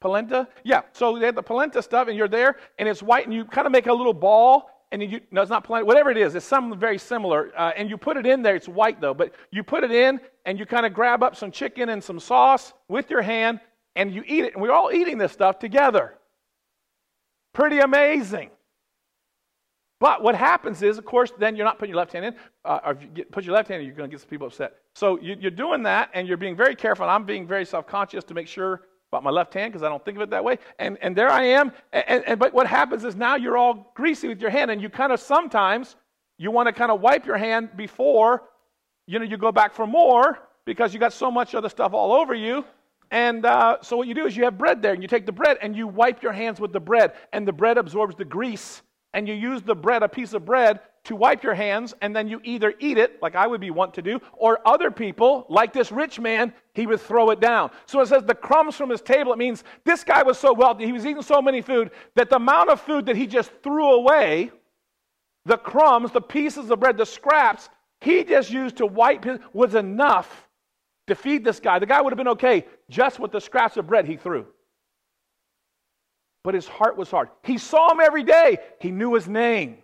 Polenta? 0.00 0.48
Yeah. 0.64 0.82
So 0.92 1.18
they 1.18 1.26
have 1.26 1.34
the 1.34 1.42
polenta 1.42 1.82
stuff, 1.82 2.08
and 2.08 2.16
you're 2.16 2.28
there, 2.28 2.56
and 2.78 2.88
it's 2.88 3.02
white, 3.02 3.24
and 3.24 3.34
you 3.34 3.44
kind 3.44 3.66
of 3.66 3.72
make 3.72 3.86
a 3.86 3.92
little 3.92 4.12
ball, 4.12 4.70
and 4.92 5.02
you, 5.02 5.20
no, 5.30 5.40
it's 5.40 5.50
not 5.50 5.64
polenta, 5.64 5.86
whatever 5.86 6.10
it 6.10 6.16
is, 6.16 6.34
it's 6.34 6.44
something 6.44 6.78
very 6.78 6.98
similar, 6.98 7.52
uh, 7.56 7.72
and 7.76 7.88
you 7.88 7.96
put 7.96 8.16
it 8.16 8.26
in 8.26 8.42
there. 8.42 8.56
It's 8.56 8.68
white 8.68 9.00
though, 9.00 9.14
but 9.14 9.34
you 9.50 9.62
put 9.62 9.84
it 9.84 9.92
in, 9.92 10.20
and 10.46 10.58
you 10.58 10.66
kind 10.66 10.84
of 10.84 10.92
grab 10.92 11.22
up 11.22 11.36
some 11.36 11.50
chicken 11.50 11.88
and 11.90 12.02
some 12.02 12.18
sauce 12.18 12.72
with 12.88 13.08
your 13.10 13.22
hand, 13.22 13.60
and 13.94 14.12
you 14.12 14.22
eat 14.26 14.44
it, 14.44 14.54
and 14.54 14.62
we're 14.62 14.72
all 14.72 14.90
eating 14.92 15.18
this 15.18 15.32
stuff 15.32 15.58
together. 15.58 16.14
Pretty 17.52 17.78
amazing. 17.78 18.50
But 20.00 20.22
what 20.22 20.34
happens 20.34 20.80
is, 20.82 20.96
of 20.96 21.04
course, 21.04 21.30
then 21.38 21.56
you're 21.56 21.66
not 21.66 21.78
putting 21.78 21.90
your 21.90 21.98
left 21.98 22.12
hand 22.12 22.24
in. 22.24 22.34
Uh, 22.64 22.80
or 22.86 22.92
if 22.92 23.02
you 23.02 23.08
get, 23.08 23.30
put 23.30 23.44
your 23.44 23.54
left 23.54 23.68
hand 23.68 23.82
in, 23.82 23.86
you're 23.86 23.94
going 23.94 24.08
to 24.08 24.14
get 24.14 24.20
some 24.20 24.30
people 24.30 24.46
upset. 24.46 24.76
So 24.94 25.20
you, 25.20 25.36
are 25.46 25.50
doing 25.50 25.82
that, 25.82 26.10
and 26.14 26.26
you're 26.26 26.38
being 26.38 26.56
very 26.56 26.74
careful. 26.74 27.04
And 27.04 27.12
I'm 27.12 27.24
being 27.24 27.46
very 27.46 27.66
self-conscious 27.66 28.24
to 28.24 28.34
make 28.34 28.48
sure 28.48 28.82
about 29.12 29.24
my 29.24 29.30
left 29.30 29.52
hand 29.54 29.72
because 29.72 29.82
I 29.82 29.88
don't 29.88 30.04
think 30.04 30.16
of 30.16 30.22
it 30.22 30.30
that 30.30 30.44
way. 30.44 30.58
And, 30.78 30.96
and 31.02 31.16
there 31.16 31.28
I 31.28 31.42
am. 31.44 31.72
And, 31.92 32.24
and, 32.26 32.38
but 32.38 32.54
what 32.54 32.66
happens 32.66 33.04
is 33.04 33.16
now 33.16 33.34
you're 33.34 33.58
all 33.58 33.92
greasy 33.94 34.28
with 34.28 34.40
your 34.40 34.50
hand, 34.50 34.70
and 34.70 34.80
you 34.80 34.88
kind 34.88 35.12
of 35.12 35.20
sometimes 35.20 35.96
you 36.38 36.50
want 36.50 36.68
to 36.68 36.72
kind 36.72 36.90
of 36.90 37.00
wipe 37.00 37.26
your 37.26 37.36
hand 37.36 37.70
before 37.76 38.44
you 39.06 39.18
know 39.18 39.24
you 39.24 39.36
go 39.36 39.50
back 39.50 39.74
for 39.74 39.86
more 39.86 40.38
because 40.64 40.94
you 40.94 41.00
got 41.00 41.12
so 41.12 41.30
much 41.30 41.54
other 41.54 41.68
stuff 41.68 41.92
all 41.92 42.12
over 42.12 42.34
you. 42.34 42.64
And 43.10 43.44
uh, 43.44 43.78
so 43.82 43.96
what 43.96 44.06
you 44.06 44.14
do 44.14 44.26
is 44.26 44.36
you 44.36 44.44
have 44.44 44.56
bread 44.56 44.80
there, 44.80 44.92
and 44.92 45.02
you 45.02 45.08
take 45.08 45.26
the 45.26 45.32
bread 45.32 45.58
and 45.60 45.74
you 45.74 45.88
wipe 45.88 46.22
your 46.22 46.32
hands 46.32 46.60
with 46.60 46.72
the 46.72 46.80
bread, 46.80 47.14
and 47.32 47.46
the 47.46 47.52
bread 47.52 47.78
absorbs 47.78 48.14
the 48.14 48.24
grease 48.24 48.82
and 49.12 49.26
you 49.26 49.34
use 49.34 49.62
the 49.62 49.74
bread, 49.74 50.02
a 50.02 50.08
piece 50.08 50.32
of 50.32 50.44
bread, 50.44 50.80
to 51.04 51.16
wipe 51.16 51.42
your 51.42 51.54
hands, 51.54 51.94
and 52.02 52.14
then 52.14 52.28
you 52.28 52.40
either 52.44 52.74
eat 52.78 52.98
it, 52.98 53.22
like 53.22 53.34
I 53.34 53.46
would 53.46 53.60
be 53.60 53.70
wont 53.70 53.94
to 53.94 54.02
do, 54.02 54.20
or 54.32 54.60
other 54.68 54.90
people, 54.90 55.46
like 55.48 55.72
this 55.72 55.90
rich 55.90 56.20
man, 56.20 56.52
he 56.74 56.86
would 56.86 57.00
throw 57.00 57.30
it 57.30 57.40
down. 57.40 57.70
So 57.86 58.00
it 58.00 58.08
says 58.08 58.24
the 58.24 58.34
crumbs 58.34 58.76
from 58.76 58.90
his 58.90 59.00
table. 59.00 59.32
It 59.32 59.38
means 59.38 59.64
this 59.84 60.04
guy 60.04 60.22
was 60.22 60.38
so 60.38 60.52
wealthy, 60.52 60.84
he 60.84 60.92
was 60.92 61.06
eating 61.06 61.22
so 61.22 61.40
many 61.40 61.62
food, 61.62 61.90
that 62.16 62.28
the 62.28 62.36
amount 62.36 62.70
of 62.70 62.80
food 62.80 63.06
that 63.06 63.16
he 63.16 63.26
just 63.26 63.50
threw 63.62 63.94
away, 63.94 64.50
the 65.46 65.56
crumbs, 65.56 66.12
the 66.12 66.20
pieces 66.20 66.70
of 66.70 66.80
bread, 66.80 66.98
the 66.98 67.06
scraps, 67.06 67.70
he 68.02 68.22
just 68.22 68.50
used 68.50 68.76
to 68.76 68.86
wipe 68.86 69.24
his, 69.24 69.38
was 69.52 69.74
enough 69.74 70.48
to 71.06 71.14
feed 71.14 71.44
this 71.44 71.60
guy. 71.60 71.78
The 71.78 71.86
guy 71.86 72.00
would 72.00 72.12
have 72.12 72.18
been 72.18 72.28
okay 72.28 72.66
just 72.90 73.18
with 73.18 73.32
the 73.32 73.40
scraps 73.40 73.76
of 73.76 73.86
bread 73.86 74.06
he 74.06 74.16
threw 74.16 74.46
but 76.42 76.54
his 76.54 76.66
heart 76.66 76.96
was 76.96 77.10
hard. 77.10 77.28
He 77.42 77.58
saw 77.58 77.92
him 77.92 78.00
every 78.00 78.22
day, 78.22 78.58
he 78.80 78.90
knew 78.90 79.14
his 79.14 79.28
name. 79.28 79.78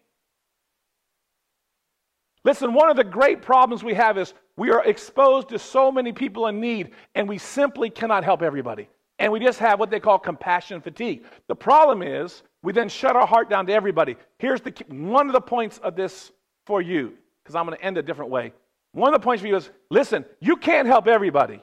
Listen, 2.44 2.74
one 2.74 2.88
of 2.88 2.96
the 2.96 3.04
great 3.04 3.42
problems 3.42 3.82
we 3.82 3.94
have 3.94 4.16
is 4.16 4.32
we 4.56 4.70
are 4.70 4.84
exposed 4.84 5.48
to 5.48 5.58
so 5.58 5.90
many 5.90 6.12
people 6.12 6.46
in 6.46 6.60
need, 6.60 6.92
and 7.16 7.28
we 7.28 7.38
simply 7.38 7.90
cannot 7.90 8.22
help 8.22 8.40
everybody. 8.40 8.88
And 9.18 9.32
we 9.32 9.40
just 9.40 9.58
have 9.58 9.80
what 9.80 9.90
they 9.90 9.98
call 9.98 10.18
compassion 10.18 10.80
fatigue. 10.80 11.24
The 11.48 11.56
problem 11.56 12.02
is 12.02 12.42
we 12.62 12.72
then 12.72 12.88
shut 12.88 13.16
our 13.16 13.26
heart 13.26 13.50
down 13.50 13.66
to 13.66 13.72
everybody. 13.72 14.16
Here's 14.38 14.60
the 14.60 14.72
one 14.88 15.26
of 15.26 15.32
the 15.32 15.40
points 15.40 15.78
of 15.78 15.96
this 15.96 16.30
for 16.66 16.80
you, 16.80 17.14
because 17.42 17.54
I'm 17.54 17.66
going 17.66 17.76
to 17.76 17.84
end 17.84 17.98
a 17.98 18.02
different 18.02 18.30
way. 18.30 18.52
One 18.92 19.12
of 19.12 19.20
the 19.20 19.24
points 19.24 19.42
for 19.42 19.48
you 19.48 19.56
is 19.56 19.70
listen, 19.90 20.24
you 20.40 20.56
can't 20.56 20.86
help 20.86 21.06
everybody, 21.08 21.62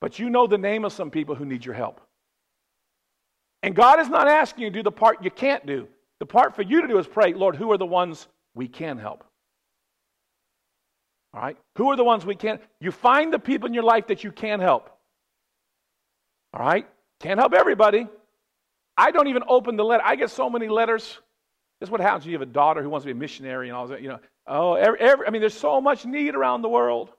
but 0.00 0.18
you 0.18 0.30
know 0.30 0.46
the 0.46 0.58
name 0.58 0.84
of 0.84 0.92
some 0.92 1.10
people 1.10 1.34
who 1.34 1.44
need 1.44 1.64
your 1.64 1.74
help. 1.74 2.00
And 3.64 3.74
God 3.74 3.98
is 3.98 4.10
not 4.10 4.28
asking 4.28 4.64
you 4.64 4.70
to 4.70 4.74
do 4.74 4.82
the 4.82 4.92
part 4.92 5.24
you 5.24 5.30
can't 5.30 5.64
do. 5.64 5.88
The 6.20 6.26
part 6.26 6.54
for 6.54 6.60
you 6.60 6.82
to 6.82 6.86
do 6.86 6.98
is 6.98 7.06
pray, 7.06 7.32
Lord, 7.32 7.56
who 7.56 7.72
are 7.72 7.78
the 7.78 7.86
ones 7.86 8.28
we 8.54 8.68
can 8.68 8.98
help? 8.98 9.24
All 11.32 11.40
right? 11.40 11.56
Who 11.78 11.90
are 11.90 11.96
the 11.96 12.04
ones 12.04 12.26
we 12.26 12.34
can't? 12.34 12.60
You 12.78 12.92
find 12.92 13.32
the 13.32 13.38
people 13.38 13.66
in 13.66 13.72
your 13.72 13.82
life 13.82 14.08
that 14.08 14.22
you 14.22 14.32
can 14.32 14.60
help. 14.60 14.90
All 16.52 16.60
right? 16.60 16.86
Can't 17.20 17.40
help 17.40 17.54
everybody. 17.54 18.06
I 18.98 19.10
don't 19.12 19.28
even 19.28 19.44
open 19.48 19.76
the 19.76 19.84
letter. 19.84 20.02
I 20.04 20.16
get 20.16 20.28
so 20.28 20.50
many 20.50 20.68
letters. 20.68 21.18
This 21.80 21.86
is 21.86 21.90
what 21.90 22.02
happens 22.02 22.26
when 22.26 22.32
you 22.32 22.38
have 22.38 22.46
a 22.46 22.52
daughter 22.52 22.82
who 22.82 22.90
wants 22.90 23.04
to 23.04 23.06
be 23.06 23.12
a 23.12 23.14
missionary 23.14 23.68
and 23.68 23.76
all 23.78 23.86
that. 23.86 24.02
You 24.02 24.08
know, 24.08 24.20
oh, 24.46 24.74
every, 24.74 25.00
every, 25.00 25.26
I 25.26 25.30
mean, 25.30 25.40
there's 25.40 25.56
so 25.56 25.80
much 25.80 26.04
need 26.04 26.34
around 26.34 26.60
the 26.60 26.68
world. 26.68 27.12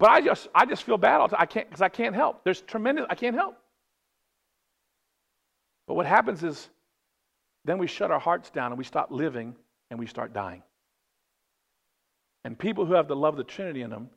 But 0.00 0.10
I 0.10 0.20
just, 0.20 0.48
I 0.52 0.66
just 0.66 0.82
feel 0.82 0.98
bad 0.98 1.20
all 1.20 1.28
the 1.28 1.36
time. 1.36 1.42
I 1.42 1.46
can't 1.46 1.68
because 1.68 1.80
I 1.80 1.90
can't 1.90 2.16
help. 2.16 2.42
There's 2.42 2.60
tremendous. 2.60 3.06
I 3.08 3.14
can't 3.14 3.36
help. 3.36 3.56
But 5.90 5.96
what 5.96 6.06
happens 6.06 6.44
is, 6.44 6.68
then 7.64 7.78
we 7.78 7.88
shut 7.88 8.12
our 8.12 8.20
hearts 8.20 8.48
down 8.48 8.70
and 8.70 8.78
we 8.78 8.84
stop 8.84 9.10
living 9.10 9.56
and 9.90 9.98
we 9.98 10.06
start 10.06 10.32
dying. 10.32 10.62
And 12.44 12.56
people 12.56 12.86
who 12.86 12.94
have 12.94 13.08
the 13.08 13.16
love 13.16 13.34
of 13.34 13.38
the 13.38 13.42
Trinity 13.42 13.82
in 13.82 13.90
them 13.90 14.08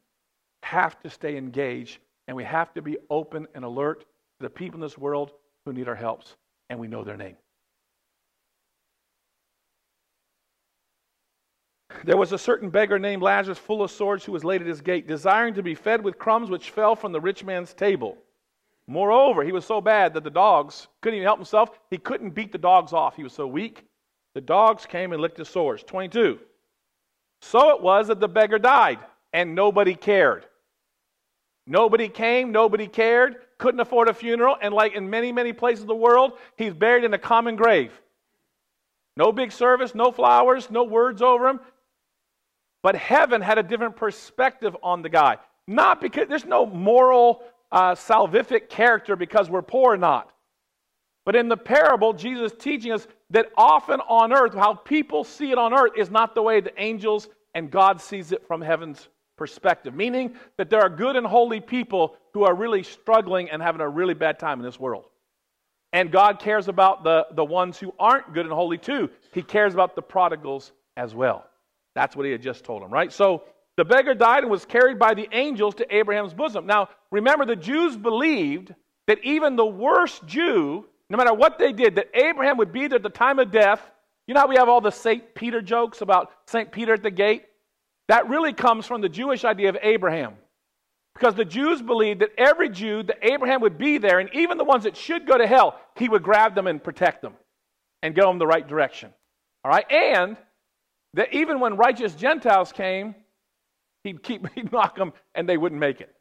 have 0.62 1.00
to 1.02 1.10
stay 1.10 1.36
engaged, 1.36 1.98
and 2.28 2.38
we 2.38 2.44
have 2.44 2.72
to 2.76 2.84
be 2.84 2.98
open 3.10 3.48
and 3.56 3.66
alert 3.66 4.02
to 4.02 4.06
the 4.42 4.52
people 4.52 4.78
in 4.78 4.82
this 4.82 5.00
world 5.00 5.32
who 5.66 5.74
need 5.74 5.88
our 5.88 5.96
helps, 5.96 6.36
and 6.70 6.78
we 6.78 6.88
know 6.88 7.04
their 7.04 7.18
name. 7.18 7.38
There 12.04 12.18
was 12.18 12.34
a 12.34 12.38
certain 12.38 12.70
beggar 12.70 13.00
named 13.00 13.24
Lazarus, 13.24 13.58
full 13.58 13.82
of 13.82 13.90
sores, 13.90 14.24
who 14.24 14.32
was 14.32 14.44
laid 14.44 14.62
at 14.62 14.68
his 14.68 14.82
gate, 14.82 15.08
desiring 15.08 15.56
to 15.56 15.64
be 15.64 15.74
fed 15.74 16.04
with 16.04 16.20
crumbs 16.20 16.52
which 16.52 16.70
fell 16.70 16.96
from 16.96 17.14
the 17.14 17.20
rich 17.20 17.44
man's 17.44 17.74
table. 17.74 18.20
Moreover, 18.88 19.44
he 19.44 19.52
was 19.52 19.66
so 19.66 19.80
bad 19.80 20.14
that 20.14 20.24
the 20.24 20.30
dogs 20.30 20.88
couldn't 21.02 21.18
even 21.18 21.26
help 21.26 21.40
himself. 21.40 21.70
He 21.90 21.98
couldn't 21.98 22.32
beat 22.32 22.52
the 22.52 22.58
dogs 22.58 22.92
off. 22.92 23.16
He 23.16 23.24
was 23.24 23.34
so 23.34 23.48
weak. 23.48 23.86
The 24.36 24.42
dogs 24.42 24.86
came 24.86 25.14
and 25.14 25.22
licked 25.22 25.38
his 25.38 25.48
sores. 25.48 25.84
22. 25.84 26.40
So 27.42 27.76
it 27.76 27.82
was 27.82 28.08
that 28.08 28.20
the 28.20 28.28
beggar 28.28 28.60
died, 28.60 29.00
and 29.32 29.56
nobody 29.56 29.96
cared. 29.96 30.46
Nobody 31.66 32.10
came, 32.10 32.52
nobody 32.52 32.88
cared, 32.88 33.38
couldn't 33.58 33.80
afford 33.80 34.10
a 34.10 34.14
funeral, 34.14 34.58
and 34.62 34.74
like 34.74 34.96
in 34.96 35.10
many, 35.10 35.32
many 35.32 35.54
places 35.54 35.84
of 35.84 35.88
the 35.88 35.96
world, 35.96 36.34
he's 36.58 36.74
buried 36.74 37.06
in 37.06 37.14
a 37.14 37.18
common 37.18 37.56
grave. 37.56 37.92
No 39.16 39.32
big 39.32 39.52
service, 39.52 39.96
no 39.96 40.12
flowers, 40.12 40.70
no 40.70 40.84
words 40.84 41.22
over 41.22 41.48
him. 41.48 41.60
But 42.82 42.96
heaven 42.96 43.42
had 43.42 43.58
a 43.58 43.64
different 43.64 43.96
perspective 43.96 44.76
on 44.84 45.02
the 45.02 45.10
guy. 45.10 45.38
Not 45.68 46.02
because 46.02 46.28
there's 46.28 46.46
no 46.46 46.66
moral, 46.66 47.44
uh, 47.74 47.96
salvific 47.96 48.70
character 48.70 49.16
because 49.16 49.50
we're 49.50 49.64
poor 49.64 49.96
or 49.96 49.98
not. 49.98 50.30
But 51.26 51.36
in 51.36 51.50
the 51.50 51.58
parable, 51.58 52.14
Jesus 52.14 52.52
is 52.52 52.58
teaching 52.58 52.92
us 52.92 53.08
that 53.32 53.52
often 53.58 54.00
on 54.02 54.32
earth, 54.32 54.54
how 54.54 54.76
people 54.76 55.24
see 55.24 55.52
it 55.52 55.58
on 55.58 55.74
earth 55.74 55.94
is 55.98 56.12
not 56.12 56.36
the 56.36 56.44
way 56.44 56.62
the 56.62 56.80
angels 56.82 57.28
and 57.56 57.72
God 57.72 58.00
sees 58.00 58.32
it 58.32 58.46
from 58.48 58.62
heaven's 58.62 59.08
perspective. 59.38 59.96
Meaning 59.96 60.36
that 60.58 60.70
there 60.70 60.82
are 60.82 60.90
good 60.90 61.16
and 61.16 61.26
holy 61.26 61.60
people 61.60 62.16
who 62.34 62.44
are 62.44 62.54
really 62.54 62.84
struggling 62.84 63.50
and 63.50 63.62
having 63.62 63.82
a 63.82 63.90
really 63.90 64.14
bad 64.14 64.38
time 64.38 64.60
in 64.60 64.66
this 64.66 64.80
world. 64.80 65.06
And 65.94 66.12
God 66.12 66.40
cares 66.40 66.68
about 66.68 67.04
the, 67.04 67.26
the 67.32 67.46
ones 67.46 67.80
who 67.80 67.94
aren't 68.00 68.34
good 68.34 68.46
and 68.46 68.54
holy 68.54 68.78
too. 68.78 69.10
He 69.32 69.42
cares 69.42 69.74
about 69.74 69.96
the 69.96 70.02
prodigals 70.02 70.74
as 70.98 71.16
well. 71.16 71.46
That's 71.96 72.16
what 72.16 72.26
he 72.26 72.32
had 72.32 72.42
just 72.42 72.64
told 72.64 72.84
him, 72.84 72.92
right? 72.92 73.12
So 73.12 73.44
the 73.78 73.86
beggar 73.86 74.14
died 74.14 74.44
and 74.44 74.52
was 74.52 74.66
carried 74.66 75.00
by 75.00 75.14
the 75.14 75.28
angels 75.32 75.76
to 75.76 75.96
Abraham's 75.96 76.34
bosom. 76.34 76.66
Now, 76.66 76.90
remember, 77.12 77.46
the 77.46 77.56
Jews 77.56 77.98
believed 77.98 78.74
that 79.08 79.24
even 79.24 79.56
the 79.56 79.66
worst 79.66 80.26
Jew 80.26 80.86
no 81.14 81.18
matter 81.18 81.34
what 81.34 81.60
they 81.60 81.72
did, 81.72 81.96
that 81.96 82.10
Abraham 82.16 82.58
would 82.58 82.72
be 82.72 82.88
there 82.88 82.98
at 82.98 83.04
the 83.04 83.10
time 83.10 83.38
of 83.38 83.52
death. 83.52 83.80
You 84.26 84.34
know 84.34 84.40
how 84.40 84.48
we 84.48 84.56
have 84.56 84.68
all 84.68 84.82
the 84.82 84.90
St. 84.90 85.36
Peter 85.36 85.62
jokes 85.62 86.02
about 86.02 86.32
St. 86.48 86.72
Peter 86.72 86.94
at 86.94 87.04
the 87.04 87.12
gate? 87.12 87.44
That 88.08 88.30
really 88.30 88.52
comes 88.52 88.88
from 88.88 89.02
the 89.02 89.10
Jewish 89.10 89.46
idea 89.46 89.70
of 89.70 89.78
Abraham. 89.84 90.34
Because 91.14 91.36
the 91.36 91.46
Jews 91.46 91.84
believed 91.84 92.22
that 92.22 92.32
every 92.36 92.68
Jew, 92.68 93.04
that 93.04 93.20
Abraham 93.22 93.62
would 93.62 93.78
be 93.78 94.00
there, 94.00 94.18
and 94.18 94.30
even 94.34 94.58
the 94.58 94.64
ones 94.64 94.86
that 94.86 94.98
should 94.98 95.28
go 95.28 95.38
to 95.38 95.46
hell, 95.46 95.80
he 95.96 96.10
would 96.10 96.24
grab 96.24 96.56
them 96.56 96.66
and 96.66 96.84
protect 96.84 97.22
them 97.22 97.34
and 98.02 98.16
go 98.16 98.28
them 98.28 98.40
the 98.40 98.48
right 98.48 98.68
direction. 98.68 99.14
All 99.64 99.70
right? 99.70 99.86
And 99.92 100.36
that 101.14 101.32
even 101.32 101.60
when 101.60 101.78
righteous 101.78 102.16
Gentiles 102.16 102.72
came, 102.72 103.14
he'd 104.04 104.24
keep 104.24 104.48
he'd 104.56 104.72
knock 104.72 104.96
them 104.96 105.14
and 105.36 105.48
they 105.48 105.58
wouldn't 105.58 105.80
make 105.80 106.02
it. 106.02 106.14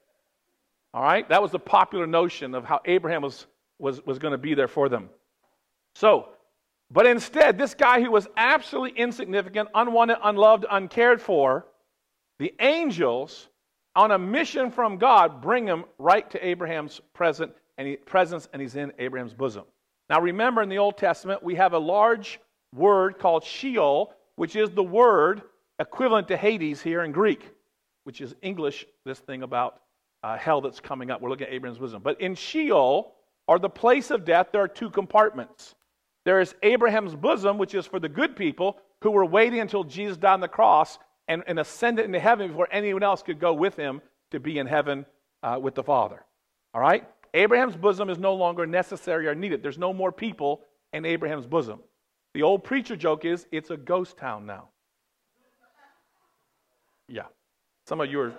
All 0.95 1.03
right? 1.03 1.29
That 1.29 1.43
was 1.43 1.51
the 1.51 1.59
popular 1.59 2.07
notion 2.07 2.55
of 2.55 2.65
how 2.65 2.81
Abraham 2.85 3.23
was 3.23 3.47
was, 3.79 4.05
was 4.07 4.19
going 4.19 4.33
to 4.33 4.39
be 4.39 4.55
there 4.55 4.69
for 4.69 4.89
them. 4.89 5.11
So, 5.97 6.29
but 6.91 7.07
instead, 7.07 7.59
this 7.59 7.75
guy 7.75 8.01
who 8.01 8.11
was 8.11 8.29
absolutely 8.37 8.99
insignificant, 8.99 9.69
unwanted, 9.75 10.19
unloved, 10.23 10.67
uncared 10.71 11.21
for, 11.21 11.67
the 12.39 12.55
angels, 12.61 13.49
on 13.95 14.11
a 14.11 14.19
mission 14.19 14.71
from 14.71 14.99
God, 14.99 15.43
bring 15.43 15.67
him 15.67 15.85
right 15.99 16.31
to 16.31 16.47
Abraham's 16.47 17.01
present 17.13 17.53
and 17.77 17.89
he, 17.89 17.97
presence, 17.97 18.49
and 18.53 18.63
he's 18.63 18.77
in 18.77 18.93
Abraham's 18.99 19.35
bosom. 19.35 19.65
Now, 20.09 20.21
remember 20.21 20.63
in 20.63 20.69
the 20.69 20.79
Old 20.79 20.97
Testament, 20.97 21.43
we 21.43 21.55
have 21.57 21.73
a 21.73 21.79
large 21.79 22.41
word 22.75 23.19
called 23.19 23.45
Sheol, 23.45 24.15
which 24.37 24.57
is 24.57 24.71
the 24.71 24.83
word 24.83 25.43
equivalent 25.79 26.29
to 26.29 26.37
Hades 26.37 26.83
here 26.83 27.03
in 27.03 27.13
Greek, 27.13 27.51
which 28.05 28.21
is 28.21 28.35
English, 28.43 28.87
this 29.05 29.19
thing 29.19 29.43
about 29.43 29.81
uh, 30.23 30.37
hell 30.37 30.61
that's 30.61 30.81
coming 30.81 31.11
up. 31.11 31.21
We're 31.21 31.31
looking 31.31 31.47
at 31.47 31.53
Abraham's 31.53 31.79
bosom. 31.79 32.03
But 32.03 32.21
in 32.21 32.35
Sheol, 32.35 33.15
or 33.47 33.59
the 33.59 33.69
place 33.69 34.11
of 34.11 34.25
death, 34.25 34.49
there 34.53 34.63
are 34.63 34.69
two 34.69 34.91
compartments. 34.91 35.75
There 36.25 36.41
is 36.41 36.55
Abraham's 36.63 37.15
bosom, 37.15 37.59
which 37.59 37.75
is 37.75 37.87
for 37.87 37.99
the 37.99 38.09
good 38.09 38.37
people 38.37 38.79
who 39.03 39.11
were 39.11 39.25
waiting 39.25 39.61
until 39.61 39.85
Jesus 39.85 40.17
died 40.17 40.35
on 40.35 40.41
the 40.41 40.49
cross 40.49 40.99
and, 41.27 41.43
and 41.47 41.59
ascended 41.59 42.05
into 42.05 42.21
heaven 42.21 42.49
before 42.49 42.69
anyone 42.71 43.03
else 43.03 43.23
could 43.23 43.41
go 43.41 43.53
with 43.53 43.77
him 43.77 44.01
to 44.31 44.39
be 44.39 44.59
in 44.59 44.67
heaven 44.67 45.05
uh, 45.43 45.59
with 45.61 45.75
the 45.75 45.83
Father. 45.83 46.25
All 46.75 46.81
right? 46.81 47.09
Abraham's 47.35 47.77
bosom 47.77 48.11
is 48.11 48.19
no 48.19 48.35
longer 48.35 48.67
necessary 48.67 49.27
or 49.27 49.35
needed. 49.35 49.63
There's 49.63 49.79
no 49.79 49.93
more 49.93 50.13
people 50.13 50.63
in 50.93 51.05
Abraham's 51.05 51.47
bosom. 51.47 51.81
The 52.35 52.43
old 52.43 52.65
preacher 52.65 52.97
joke 52.97 53.25
is 53.25 53.47
it's 53.51 53.71
a 53.71 53.77
ghost 53.77 54.17
town 54.17 54.47
now. 54.47 54.69
Yeah. 57.09 57.27
Some 57.87 58.01
of 58.01 58.11
you 58.11 58.21
are 58.21 58.33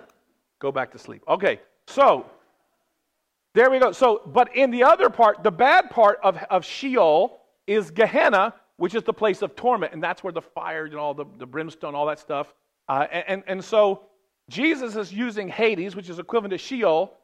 go 0.60 0.72
back 0.72 0.90
to 0.92 0.98
sleep. 0.98 1.22
Okay, 1.28 1.60
so 1.86 2.26
there 3.54 3.70
we 3.70 3.78
go. 3.78 3.92
So, 3.92 4.22
but 4.26 4.56
in 4.56 4.70
the 4.70 4.82
other 4.82 5.10
part, 5.10 5.42
the 5.42 5.50
bad 5.50 5.90
part 5.90 6.18
of, 6.22 6.36
of 6.50 6.64
Sheol 6.64 7.40
is 7.66 7.90
Gehenna, 7.90 8.54
which 8.76 8.94
is 8.94 9.02
the 9.02 9.12
place 9.12 9.42
of 9.42 9.54
torment. 9.54 9.92
And 9.92 10.02
that's 10.02 10.24
where 10.24 10.32
the 10.32 10.42
fire 10.42 10.86
and 10.86 10.96
all 10.96 11.14
the, 11.14 11.26
the 11.38 11.46
brimstone, 11.46 11.94
all 11.94 12.06
that 12.06 12.18
stuff. 12.18 12.52
Uh, 12.88 13.06
and, 13.10 13.42
and 13.46 13.64
so 13.64 14.06
Jesus 14.48 14.96
is 14.96 15.12
using 15.12 15.48
Hades, 15.48 15.94
which 15.94 16.08
is 16.08 16.18
equivalent 16.18 16.52
to 16.52 16.58
Sheol, 16.58 17.14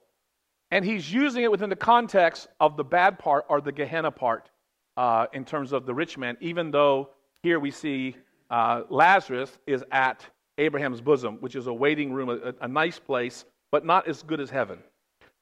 and 0.70 0.84
he's 0.84 1.12
using 1.12 1.42
it 1.42 1.50
within 1.50 1.68
the 1.68 1.76
context 1.76 2.48
of 2.60 2.76
the 2.76 2.84
bad 2.84 3.18
part 3.18 3.44
or 3.48 3.60
the 3.60 3.72
Gehenna 3.72 4.10
part 4.10 4.48
uh, 4.96 5.26
in 5.32 5.44
terms 5.44 5.72
of 5.72 5.84
the 5.84 5.94
rich 5.94 6.16
man, 6.16 6.36
even 6.40 6.70
though 6.70 7.10
here 7.42 7.58
we 7.58 7.70
see 7.70 8.16
uh, 8.50 8.82
Lazarus 8.88 9.58
is 9.66 9.84
at 9.90 10.24
Abraham's 10.60 11.00
bosom, 11.00 11.38
which 11.40 11.56
is 11.56 11.66
a 11.66 11.72
waiting 11.72 12.12
room, 12.12 12.28
a, 12.28 12.54
a 12.60 12.68
nice 12.68 12.98
place, 12.98 13.44
but 13.72 13.84
not 13.84 14.06
as 14.06 14.22
good 14.22 14.40
as 14.40 14.50
heaven. 14.50 14.78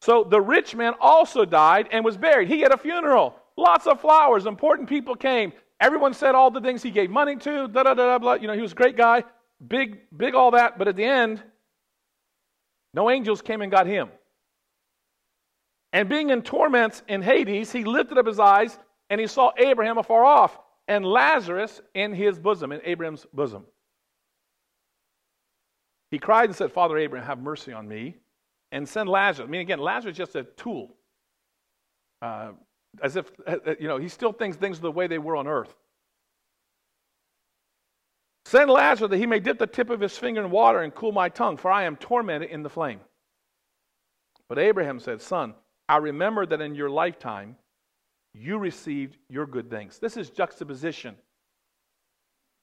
So 0.00 0.24
the 0.24 0.40
rich 0.40 0.74
man 0.74 0.94
also 1.00 1.44
died 1.44 1.88
and 1.90 2.04
was 2.04 2.16
buried. 2.16 2.48
He 2.48 2.60
had 2.60 2.72
a 2.72 2.78
funeral, 2.78 3.34
lots 3.56 3.86
of 3.86 4.00
flowers, 4.00 4.46
important 4.46 4.88
people 4.88 5.16
came. 5.16 5.52
Everyone 5.80 6.14
said 6.14 6.34
all 6.34 6.50
the 6.50 6.60
things 6.60 6.82
he 6.82 6.90
gave 6.90 7.10
money 7.10 7.36
to, 7.36 7.68
da 7.68 7.82
da 7.82 7.94
da 7.94 8.18
da. 8.18 8.34
You 8.34 8.46
know, 8.46 8.54
he 8.54 8.62
was 8.62 8.72
a 8.72 8.76
great 8.76 8.96
guy, 8.96 9.24
big, 9.66 9.98
big, 10.16 10.34
all 10.34 10.52
that. 10.52 10.78
But 10.78 10.88
at 10.88 10.96
the 10.96 11.04
end, 11.04 11.42
no 12.94 13.10
angels 13.10 13.42
came 13.42 13.60
and 13.60 13.70
got 13.70 13.86
him. 13.86 14.08
And 15.92 16.08
being 16.08 16.30
in 16.30 16.42
torments 16.42 17.02
in 17.08 17.22
Hades, 17.22 17.72
he 17.72 17.84
lifted 17.84 18.18
up 18.18 18.26
his 18.26 18.38
eyes 18.38 18.78
and 19.10 19.20
he 19.20 19.26
saw 19.26 19.52
Abraham 19.56 19.98
afar 19.98 20.24
off 20.24 20.58
and 20.86 21.04
Lazarus 21.04 21.80
in 21.94 22.12
his 22.12 22.38
bosom, 22.38 22.72
in 22.72 22.80
Abraham's 22.84 23.26
bosom. 23.32 23.64
He 26.10 26.18
cried 26.18 26.46
and 26.46 26.56
said, 26.56 26.72
Father 26.72 26.96
Abraham, 26.96 27.26
have 27.26 27.38
mercy 27.38 27.72
on 27.72 27.86
me 27.86 28.16
and 28.72 28.88
send 28.88 29.08
Lazarus. 29.08 29.46
I 29.46 29.50
mean, 29.50 29.60
again, 29.60 29.78
Lazarus 29.78 30.12
is 30.12 30.18
just 30.18 30.36
a 30.36 30.44
tool. 30.44 30.94
Uh, 32.22 32.52
as 33.02 33.16
if, 33.16 33.30
uh, 33.46 33.56
uh, 33.66 33.74
you 33.78 33.88
know, 33.88 33.98
he 33.98 34.08
still 34.08 34.32
thinks 34.32 34.56
things 34.56 34.80
the 34.80 34.90
way 34.90 35.06
they 35.06 35.18
were 35.18 35.36
on 35.36 35.46
earth. 35.46 35.74
Send 38.46 38.70
Lazarus 38.70 39.10
that 39.10 39.18
he 39.18 39.26
may 39.26 39.40
dip 39.40 39.58
the 39.58 39.66
tip 39.66 39.90
of 39.90 40.00
his 40.00 40.16
finger 40.16 40.42
in 40.42 40.50
water 40.50 40.80
and 40.80 40.94
cool 40.94 41.12
my 41.12 41.28
tongue, 41.28 41.58
for 41.58 41.70
I 41.70 41.84
am 41.84 41.96
tormented 41.96 42.50
in 42.50 42.62
the 42.62 42.70
flame. 42.70 43.00
But 44.48 44.58
Abraham 44.58 44.98
said, 44.98 45.20
Son, 45.20 45.54
I 45.88 45.98
remember 45.98 46.46
that 46.46 46.60
in 46.62 46.74
your 46.74 46.88
lifetime 46.88 47.56
you 48.32 48.58
received 48.58 49.18
your 49.28 49.46
good 49.46 49.68
things. 49.68 49.98
This 49.98 50.16
is 50.16 50.30
juxtaposition. 50.30 51.16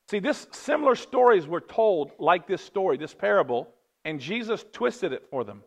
See, 0.09 0.19
this 0.19 0.47
similar 0.51 0.95
stories 0.95 1.47
were 1.47 1.61
told 1.61 2.11
like 2.19 2.47
this 2.47 2.61
story, 2.61 2.97
this 2.97 3.13
parable, 3.13 3.67
and 4.03 4.19
Jesus 4.19 4.63
twisted 4.71 5.13
it 5.13 5.25
for 5.29 5.43
them. 5.43 5.63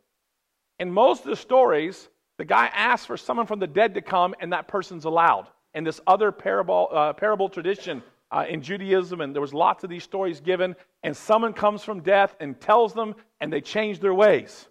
In 0.78 0.92
most 0.92 1.24
of 1.24 1.30
the 1.30 1.36
stories, 1.36 2.08
the 2.38 2.44
guy 2.44 2.66
asks 2.66 3.04
for 3.04 3.16
someone 3.16 3.46
from 3.46 3.58
the 3.58 3.66
dead 3.66 3.94
to 3.94 4.00
come, 4.00 4.34
and 4.38 4.52
that 4.52 4.68
person's 4.68 5.04
allowed. 5.04 5.48
And 5.74 5.84
this 5.84 6.00
other 6.06 6.30
parable, 6.30 6.88
uh, 6.92 7.12
parable 7.14 7.48
tradition 7.48 8.02
uh, 8.30 8.44
in 8.48 8.62
Judaism, 8.62 9.20
and 9.20 9.34
there 9.34 9.40
was 9.40 9.52
lots 9.52 9.82
of 9.82 9.90
these 9.90 10.04
stories 10.04 10.40
given, 10.40 10.76
and 11.02 11.16
someone 11.16 11.52
comes 11.52 11.82
from 11.82 12.00
death 12.00 12.36
and 12.38 12.60
tells 12.60 12.94
them, 12.94 13.16
and 13.40 13.52
they 13.52 13.60
change 13.60 13.98
their 13.98 14.14
ways. 14.14 14.68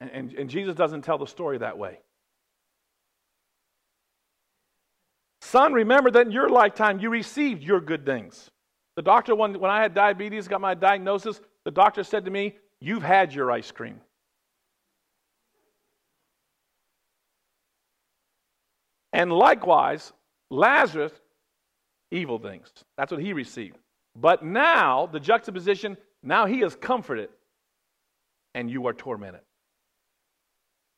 And, 0.00 0.10
and, 0.10 0.32
and 0.34 0.50
Jesus 0.50 0.74
doesn't 0.74 1.02
tell 1.02 1.16
the 1.16 1.26
story 1.26 1.58
that 1.58 1.78
way. 1.78 2.00
Son, 5.54 5.72
remember 5.72 6.10
that 6.10 6.26
in 6.26 6.32
your 6.32 6.48
lifetime 6.48 6.98
you 6.98 7.10
received 7.10 7.62
your 7.62 7.80
good 7.80 8.04
things. 8.04 8.50
The 8.96 9.02
doctor, 9.02 9.36
when, 9.36 9.60
when 9.60 9.70
I 9.70 9.80
had 9.80 9.94
diabetes, 9.94 10.48
got 10.48 10.60
my 10.60 10.74
diagnosis, 10.74 11.40
the 11.64 11.70
doctor 11.70 12.02
said 12.02 12.24
to 12.24 12.30
me, 12.32 12.56
You've 12.80 13.04
had 13.04 13.32
your 13.32 13.52
ice 13.52 13.70
cream. 13.70 14.00
And 19.12 19.32
likewise, 19.32 20.12
Lazarus, 20.50 21.12
evil 22.10 22.40
things. 22.40 22.68
That's 22.98 23.12
what 23.12 23.20
he 23.20 23.32
received. 23.32 23.76
But 24.16 24.44
now, 24.44 25.06
the 25.06 25.20
juxtaposition, 25.20 25.96
now 26.20 26.46
he 26.46 26.64
is 26.64 26.74
comforted, 26.74 27.28
and 28.56 28.68
you 28.68 28.88
are 28.88 28.92
tormented. 28.92 29.42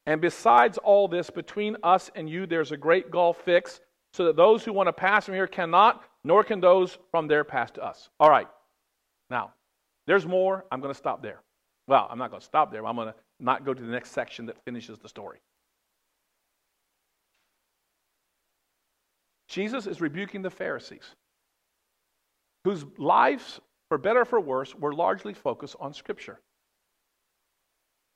And 0.07 0.23
besides 0.23 0.79
all 0.79 1.09
this, 1.09 1.29
between 1.29 1.77
us 1.83 2.11
and 2.14 2.31
you, 2.31 2.47
there's 2.47 2.73
a 2.73 2.79
great 2.79 3.11
gulf 3.11 3.37
fixed, 3.45 3.83
so 4.16 4.24
that 4.24 4.37
those 4.37 4.64
who 4.64 4.72
want 4.72 4.87
to 4.87 4.94
pass 4.94 5.26
from 5.26 5.35
here 5.35 5.46
cannot, 5.46 6.02
nor 6.24 6.42
can 6.42 6.59
those 6.59 6.96
from 7.11 7.29
there 7.29 7.44
pass 7.44 7.70
to 7.72 7.85
us. 7.85 8.09
All 8.18 8.31
right. 8.31 8.48
Now, 9.29 9.52
there's 10.07 10.24
more. 10.24 10.64
I'm 10.72 10.81
going 10.81 10.92
to 10.92 10.98
stop 10.98 11.22
there. 11.22 11.42
Well, 11.87 12.09
I'm 12.11 12.16
not 12.16 12.31
going 12.31 12.40
to 12.40 12.46
stop 12.46 12.72
there. 12.72 12.87
I'm 12.87 12.96
going 12.96 13.09
to 13.09 13.14
not 13.38 13.66
go 13.66 13.74
to 13.74 13.83
the 13.83 13.92
next 13.92 14.12
section 14.12 14.46
that 14.46 14.57
finishes 14.64 14.98
the 14.98 15.09
story. 15.09 15.38
Jesus 19.48 19.87
is 19.87 20.00
rebuking 20.00 20.40
the 20.40 20.50
Pharisees, 20.50 21.05
whose 22.64 22.87
lives, 22.96 23.61
for 23.90 23.98
better 23.98 24.22
or 24.22 24.24
for 24.24 24.40
worse, 24.40 24.74
were 24.74 24.94
largely 24.94 25.35
focused 25.35 25.76
on 25.79 25.92
Scripture. 25.92 26.40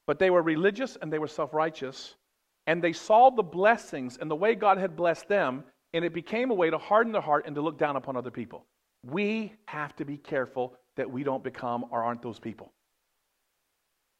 But 0.06 0.18
they 0.18 0.30
were 0.30 0.42
religious 0.42 0.96
and 1.00 1.12
they 1.12 1.18
were 1.18 1.28
self 1.28 1.52
righteous, 1.52 2.14
and 2.66 2.82
they 2.82 2.94
saw 2.94 3.28
the 3.28 3.42
blessings 3.42 4.16
and 4.18 4.30
the 4.30 4.36
way 4.36 4.54
God 4.54 4.78
had 4.78 4.96
blessed 4.96 5.28
them, 5.28 5.64
and 5.92 6.04
it 6.04 6.12
became 6.12 6.50
a 6.50 6.54
way 6.54 6.70
to 6.70 6.78
harden 6.78 7.12
their 7.12 7.22
heart 7.22 7.44
and 7.46 7.54
to 7.54 7.60
look 7.60 7.78
down 7.78 7.96
upon 7.96 8.16
other 8.16 8.30
people. 8.30 8.64
We 9.04 9.54
have 9.66 9.96
to 9.96 10.04
be 10.04 10.16
careful 10.16 10.74
that 10.96 11.10
we 11.10 11.22
don't 11.22 11.42
become 11.42 11.86
or 11.90 12.04
aren't 12.04 12.22
those 12.22 12.38
people. 12.38 12.72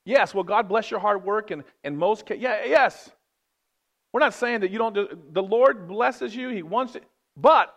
Yes, 0.05 0.35
well, 0.35 0.45
God 0.45 0.69
bless 0.69 0.91
your 0.91 1.01
hard 1.01 1.25
work, 1.25 1.51
and 1.51 1.63
in 1.85 1.97
most 1.97 2.25
cases, 2.27 2.43
yeah, 2.43 2.65
yes. 2.65 3.11
We're 4.13 4.21
not 4.21 4.35
saying 4.35 4.61
that 4.61 4.71
you 4.71 4.79
don't 4.79 4.95
do, 4.95 5.09
the 5.33 5.43
Lord 5.43 5.87
blesses 5.87 6.35
you, 6.35 6.49
He 6.49 6.63
wants 6.63 6.97
it, 6.97 7.05
but 7.37 7.75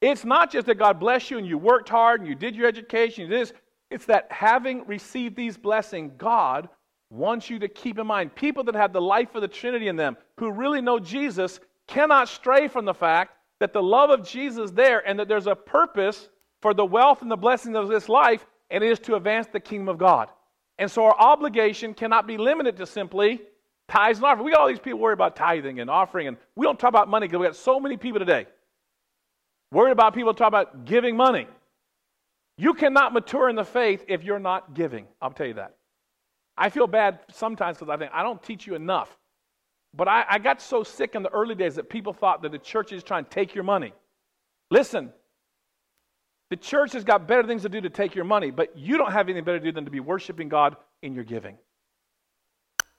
it's 0.00 0.24
not 0.24 0.50
just 0.50 0.66
that 0.66 0.76
God 0.76 0.98
bless 0.98 1.30
you 1.30 1.38
and 1.38 1.46
you 1.46 1.56
worked 1.56 1.88
hard 1.88 2.20
and 2.20 2.28
you 2.28 2.34
did 2.34 2.54
your 2.56 2.66
education, 2.66 3.22
you 3.22 3.28
did 3.28 3.42
this. 3.42 3.52
It's 3.90 4.06
that 4.06 4.26
having 4.30 4.86
received 4.86 5.36
these 5.36 5.56
blessings, 5.56 6.12
God 6.18 6.68
wants 7.10 7.48
you 7.48 7.58
to 7.60 7.68
keep 7.68 7.98
in 7.98 8.06
mind 8.06 8.34
people 8.34 8.64
that 8.64 8.74
have 8.74 8.92
the 8.92 9.00
life 9.00 9.34
of 9.34 9.42
the 9.42 9.48
Trinity 9.48 9.88
in 9.88 9.96
them, 9.96 10.16
who 10.38 10.50
really 10.50 10.80
know 10.80 10.98
Jesus, 10.98 11.60
cannot 11.86 12.28
stray 12.28 12.68
from 12.68 12.84
the 12.84 12.94
fact 12.94 13.36
that 13.60 13.72
the 13.72 13.82
love 13.82 14.10
of 14.10 14.26
Jesus 14.26 14.70
there 14.70 15.06
and 15.06 15.18
that 15.18 15.28
there's 15.28 15.46
a 15.46 15.54
purpose 15.54 16.28
for 16.60 16.74
the 16.74 16.84
wealth 16.84 17.22
and 17.22 17.30
the 17.30 17.36
blessings 17.36 17.76
of 17.76 17.88
this 17.88 18.08
life, 18.08 18.46
and 18.70 18.82
it 18.82 18.90
is 18.90 18.98
to 19.00 19.16
advance 19.16 19.46
the 19.46 19.60
kingdom 19.60 19.88
of 19.88 19.98
God. 19.98 20.28
And 20.78 20.90
so 20.90 21.04
our 21.04 21.16
obligation 21.18 21.94
cannot 21.94 22.26
be 22.26 22.36
limited 22.36 22.76
to 22.78 22.86
simply 22.86 23.42
Tithes 23.88 24.16
and 24.18 24.24
offering. 24.24 24.46
We 24.46 24.52
got 24.52 24.60
all 24.60 24.68
these 24.68 24.78
people 24.78 24.98
worried 24.98 25.14
about 25.14 25.36
tithing 25.36 25.80
and 25.80 25.90
offering, 25.90 26.26
and 26.28 26.36
we 26.56 26.64
don't 26.64 26.78
talk 26.78 26.88
about 26.88 27.08
money 27.08 27.26
because 27.26 27.38
we 27.38 27.46
got 27.46 27.56
so 27.56 27.78
many 27.78 27.96
people 27.96 28.18
today 28.18 28.46
worried 29.70 29.92
about 29.92 30.14
people 30.14 30.32
talk 30.32 30.48
about 30.48 30.84
giving 30.84 31.16
money. 31.16 31.48
You 32.56 32.74
cannot 32.74 33.12
mature 33.12 33.48
in 33.48 33.56
the 33.56 33.64
faith 33.64 34.04
if 34.08 34.22
you're 34.22 34.38
not 34.38 34.72
giving. 34.74 35.06
I'll 35.20 35.32
tell 35.32 35.48
you 35.48 35.54
that. 35.54 35.74
I 36.56 36.70
feel 36.70 36.86
bad 36.86 37.18
sometimes 37.32 37.76
because 37.76 37.92
I 37.92 37.96
think 37.96 38.12
I 38.14 38.22
don't 38.22 38.40
teach 38.42 38.66
you 38.66 38.76
enough. 38.76 39.18
But 39.96 40.08
I, 40.08 40.24
I, 40.28 40.38
got 40.38 40.60
so 40.60 40.82
sick 40.82 41.14
in 41.14 41.22
the 41.22 41.30
early 41.30 41.54
days 41.54 41.76
that 41.76 41.88
people 41.88 42.12
thought 42.12 42.42
that 42.42 42.50
the 42.50 42.58
church 42.58 42.92
is 42.92 43.04
trying 43.04 43.24
to 43.24 43.30
take 43.30 43.54
your 43.54 43.62
money. 43.62 43.92
Listen, 44.70 45.12
the 46.50 46.56
church 46.56 46.92
has 46.92 47.04
got 47.04 47.28
better 47.28 47.46
things 47.46 47.62
to 47.62 47.68
do 47.68 47.80
to 47.80 47.90
take 47.90 48.14
your 48.14 48.24
money, 48.24 48.50
but 48.50 48.76
you 48.76 48.98
don't 48.98 49.12
have 49.12 49.28
anything 49.28 49.44
better 49.44 49.60
to 49.60 49.64
do 49.64 49.72
than 49.72 49.84
to 49.84 49.90
be 49.90 50.00
worshiping 50.00 50.48
God 50.48 50.76
in 51.02 51.14
your 51.14 51.24
giving. 51.24 51.56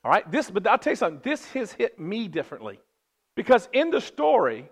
All 0.03 0.11
right, 0.11 0.29
this, 0.31 0.49
but 0.49 0.65
I'll 0.67 0.77
tell 0.77 0.91
you 0.91 0.97
something, 0.97 1.21
this 1.23 1.45
has 1.47 1.71
hit 1.71 1.99
me 1.99 2.27
differently. 2.27 2.79
Because 3.35 3.67
in 3.73 3.89
the 3.89 3.99
story, 3.99 4.69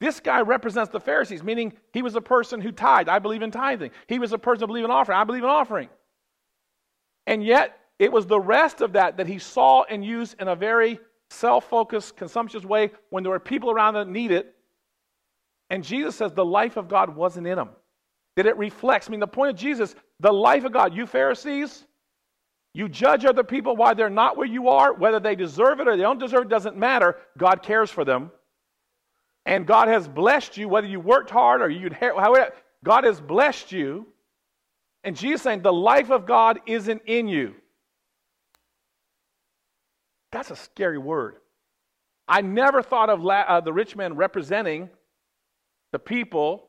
this 0.00 0.18
guy 0.18 0.40
represents 0.40 0.90
the 0.90 0.98
Pharisees, 0.98 1.42
meaning 1.42 1.74
he 1.92 2.02
was 2.02 2.16
a 2.16 2.20
person 2.20 2.60
who 2.60 2.72
tithed. 2.72 3.08
I 3.08 3.18
believe 3.20 3.42
in 3.42 3.50
tithing. 3.50 3.90
He 4.08 4.18
was 4.18 4.32
a 4.32 4.38
person 4.38 4.62
who 4.62 4.66
believed 4.68 4.86
in 4.86 4.90
offering. 4.90 5.18
I 5.18 5.24
believe 5.24 5.44
in 5.44 5.50
offering. 5.50 5.88
And 7.26 7.44
yet, 7.44 7.78
it 7.98 8.10
was 8.10 8.26
the 8.26 8.40
rest 8.40 8.80
of 8.80 8.94
that 8.94 9.18
that 9.18 9.26
he 9.26 9.38
saw 9.38 9.84
and 9.84 10.04
used 10.04 10.40
in 10.40 10.48
a 10.48 10.56
very 10.56 10.98
self 11.30 11.68
focused, 11.68 12.16
consumptuous 12.16 12.64
way 12.64 12.90
when 13.10 13.22
there 13.22 13.30
were 13.32 13.40
people 13.40 13.70
around 13.70 13.94
that 13.94 14.08
need 14.08 14.30
it. 14.30 14.54
And 15.70 15.84
Jesus 15.84 16.16
says 16.16 16.32
the 16.32 16.44
life 16.44 16.76
of 16.76 16.88
God 16.88 17.14
wasn't 17.14 17.46
in 17.46 17.56
them. 17.56 17.70
That 18.36 18.46
it 18.46 18.56
reflects. 18.56 19.08
I 19.08 19.10
mean, 19.10 19.20
the 19.20 19.26
point 19.26 19.50
of 19.50 19.56
Jesus, 19.56 19.94
the 20.18 20.32
life 20.32 20.64
of 20.64 20.72
God, 20.72 20.94
you 20.94 21.06
Pharisees, 21.06 21.84
you 22.72 22.88
judge 22.88 23.24
other 23.24 23.42
people 23.44 23.76
why 23.76 23.94
they're 23.94 24.10
not 24.10 24.36
where 24.36 24.46
you 24.46 24.68
are, 24.68 24.92
whether 24.92 25.18
they 25.18 25.34
deserve 25.34 25.80
it 25.80 25.88
or 25.88 25.96
they 25.96 26.02
don't 26.02 26.18
deserve 26.18 26.42
it, 26.42 26.48
doesn't 26.48 26.76
matter. 26.76 27.16
God 27.36 27.62
cares 27.62 27.90
for 27.90 28.04
them. 28.04 28.30
And 29.46 29.66
God 29.66 29.88
has 29.88 30.06
blessed 30.06 30.56
you, 30.56 30.68
whether 30.68 30.86
you 30.86 31.00
worked 31.00 31.30
hard 31.30 31.62
or 31.62 31.68
you 31.68 31.90
however, 31.98 32.52
God 32.84 33.04
has 33.04 33.20
blessed 33.20 33.72
you. 33.72 34.06
And 35.02 35.16
Jesus 35.16 35.42
saying, 35.42 35.62
the 35.62 35.72
life 35.72 36.10
of 36.10 36.26
God 36.26 36.60
isn't 36.66 37.02
in 37.06 37.26
you. 37.26 37.54
That's 40.32 40.50
a 40.50 40.56
scary 40.56 40.98
word. 40.98 41.36
I 42.28 42.40
never 42.42 42.82
thought 42.82 43.10
of 43.10 43.22
la- 43.22 43.40
uh, 43.40 43.60
the 43.60 43.72
rich 43.72 43.96
man 43.96 44.14
representing 44.14 44.88
the 45.92 45.98
people 45.98 46.68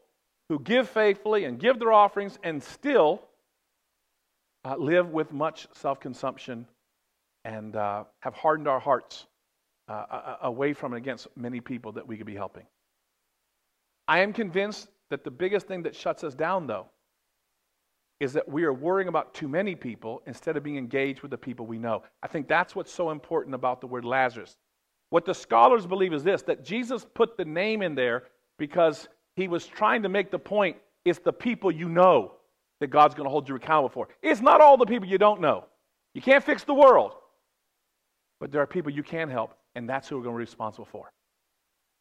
who 0.49 0.59
give 0.59 0.89
faithfully 0.89 1.45
and 1.45 1.59
give 1.59 1.79
their 1.79 1.93
offerings 1.93 2.39
and 2.43 2.61
still 2.61 3.21
uh, 4.65 4.75
live 4.75 5.09
with 5.09 5.31
much 5.31 5.67
self 5.73 5.99
consumption 5.99 6.67
and 7.45 7.75
uh, 7.75 8.03
have 8.19 8.33
hardened 8.33 8.67
our 8.67 8.79
hearts 8.79 9.27
uh, 9.87 10.37
away 10.41 10.73
from 10.73 10.93
and 10.93 11.01
against 11.01 11.27
many 11.35 11.59
people 11.59 11.91
that 11.91 12.07
we 12.07 12.17
could 12.17 12.25
be 12.25 12.35
helping. 12.35 12.65
I 14.07 14.19
am 14.19 14.33
convinced 14.33 14.87
that 15.09 15.23
the 15.23 15.31
biggest 15.31 15.67
thing 15.67 15.83
that 15.83 15.95
shuts 15.95 16.23
us 16.23 16.33
down, 16.33 16.67
though, 16.67 16.87
is 18.21 18.33
that 18.33 18.47
we 18.47 18.63
are 18.65 18.73
worrying 18.73 19.07
about 19.07 19.33
too 19.33 19.47
many 19.47 19.73
people 19.73 20.21
instead 20.27 20.55
of 20.55 20.61
being 20.61 20.77
engaged 20.77 21.23
with 21.23 21.31
the 21.31 21.37
people 21.37 21.65
we 21.65 21.79
know. 21.79 22.03
I 22.21 22.27
think 22.27 22.47
that's 22.47 22.75
what's 22.75 22.93
so 22.93 23.09
important 23.09 23.55
about 23.55 23.81
the 23.81 23.87
word 23.87 24.05
Lazarus. 24.05 24.57
What 25.09 25.25
the 25.25 25.33
scholars 25.33 25.87
believe 25.87 26.13
is 26.13 26.23
this 26.23 26.43
that 26.43 26.63
Jesus 26.63 27.03
put 27.15 27.35
the 27.35 27.45
name 27.45 27.81
in 27.81 27.95
there 27.95 28.25
because 28.59 29.09
he 29.35 29.47
was 29.47 29.65
trying 29.65 30.03
to 30.03 30.09
make 30.09 30.29
the 30.29 30.37
point 30.37 30.77
it's 31.03 31.17
the 31.17 31.33
people 31.33 31.71
you 31.71 31.89
know 31.89 32.33
that 32.79 32.91
God's 32.91 33.15
going 33.15 33.25
to 33.25 33.31
hold 33.31 33.49
you 33.49 33.55
accountable 33.55 33.89
for. 33.89 34.07
It's 34.21 34.39
not 34.39 34.61
all 34.61 34.77
the 34.77 34.85
people 34.85 35.09
you 35.09 35.17
don't 35.17 35.41
know. 35.41 35.65
You 36.13 36.21
can't 36.21 36.43
fix 36.43 36.63
the 36.63 36.75
world. 36.75 37.15
But 38.39 38.51
there 38.51 38.61
are 38.61 38.67
people 38.67 38.91
you 38.91 39.01
can 39.01 39.29
help, 39.29 39.55
and 39.73 39.89
that's 39.89 40.07
who 40.07 40.17
we're 40.17 40.23
going 40.23 40.35
to 40.35 40.37
be 40.37 40.41
responsible 40.41 40.85
for. 40.85 41.11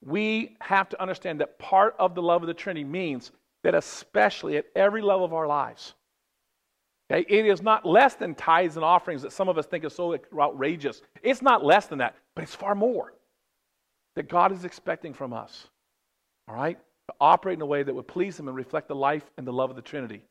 We 0.03 0.57
have 0.61 0.91
to 0.91 1.01
understand 1.01 1.41
that 1.41 1.59
part 1.59 1.95
of 1.99 2.15
the 2.15 2.23
love 2.23 2.43
of 2.43 2.47
the 2.47 2.55
Trinity 2.55 2.85
means 2.85 3.31
that, 3.63 3.75
especially 3.75 4.59
at 4.59 4.67
every 4.77 5.01
level 5.01 5.25
of 5.25 5.33
our 5.33 5.47
lives, 5.47 5.95
okay, 7.11 7.25
it 7.29 7.47
is 7.47 7.63
not 7.63 7.85
less 7.87 8.15
than 8.15 8.35
tithes 8.35 8.77
and 8.77 8.85
offerings 8.85 9.23
that 9.23 9.33
some 9.33 9.49
of 9.49 9.59
us 9.59 9.67
think 9.67 9.85
is 9.85 9.95
so 9.95 10.17
outrageous. 10.39 11.03
It's 11.23 11.43
not 11.43 11.65
less 11.65 11.87
than 11.87 11.99
that, 11.99 12.15
but 12.35 12.43
it's 12.43 12.55
far 12.55 12.75
more 12.75 13.13
that 14.17 14.29
God 14.29 14.53
is 14.53 14.65
expecting 14.65 15.15
from 15.15 15.33
us. 15.33 15.69
All 16.49 16.55
right? 16.55 16.79
To 17.09 17.15
operate 17.21 17.59
in 17.59 17.63
a 17.63 17.67
way 17.67 17.83
that 17.83 17.95
would 17.95 18.09
please 18.09 18.39
Him 18.39 18.49
and 18.49 18.57
reflect 18.57 18.89
the 18.89 18.95
life 18.95 19.25
and 19.37 19.47
the 19.47 19.53
love 19.53 19.71
of 19.71 19.77
the 19.77 19.83
Trinity 19.83 20.23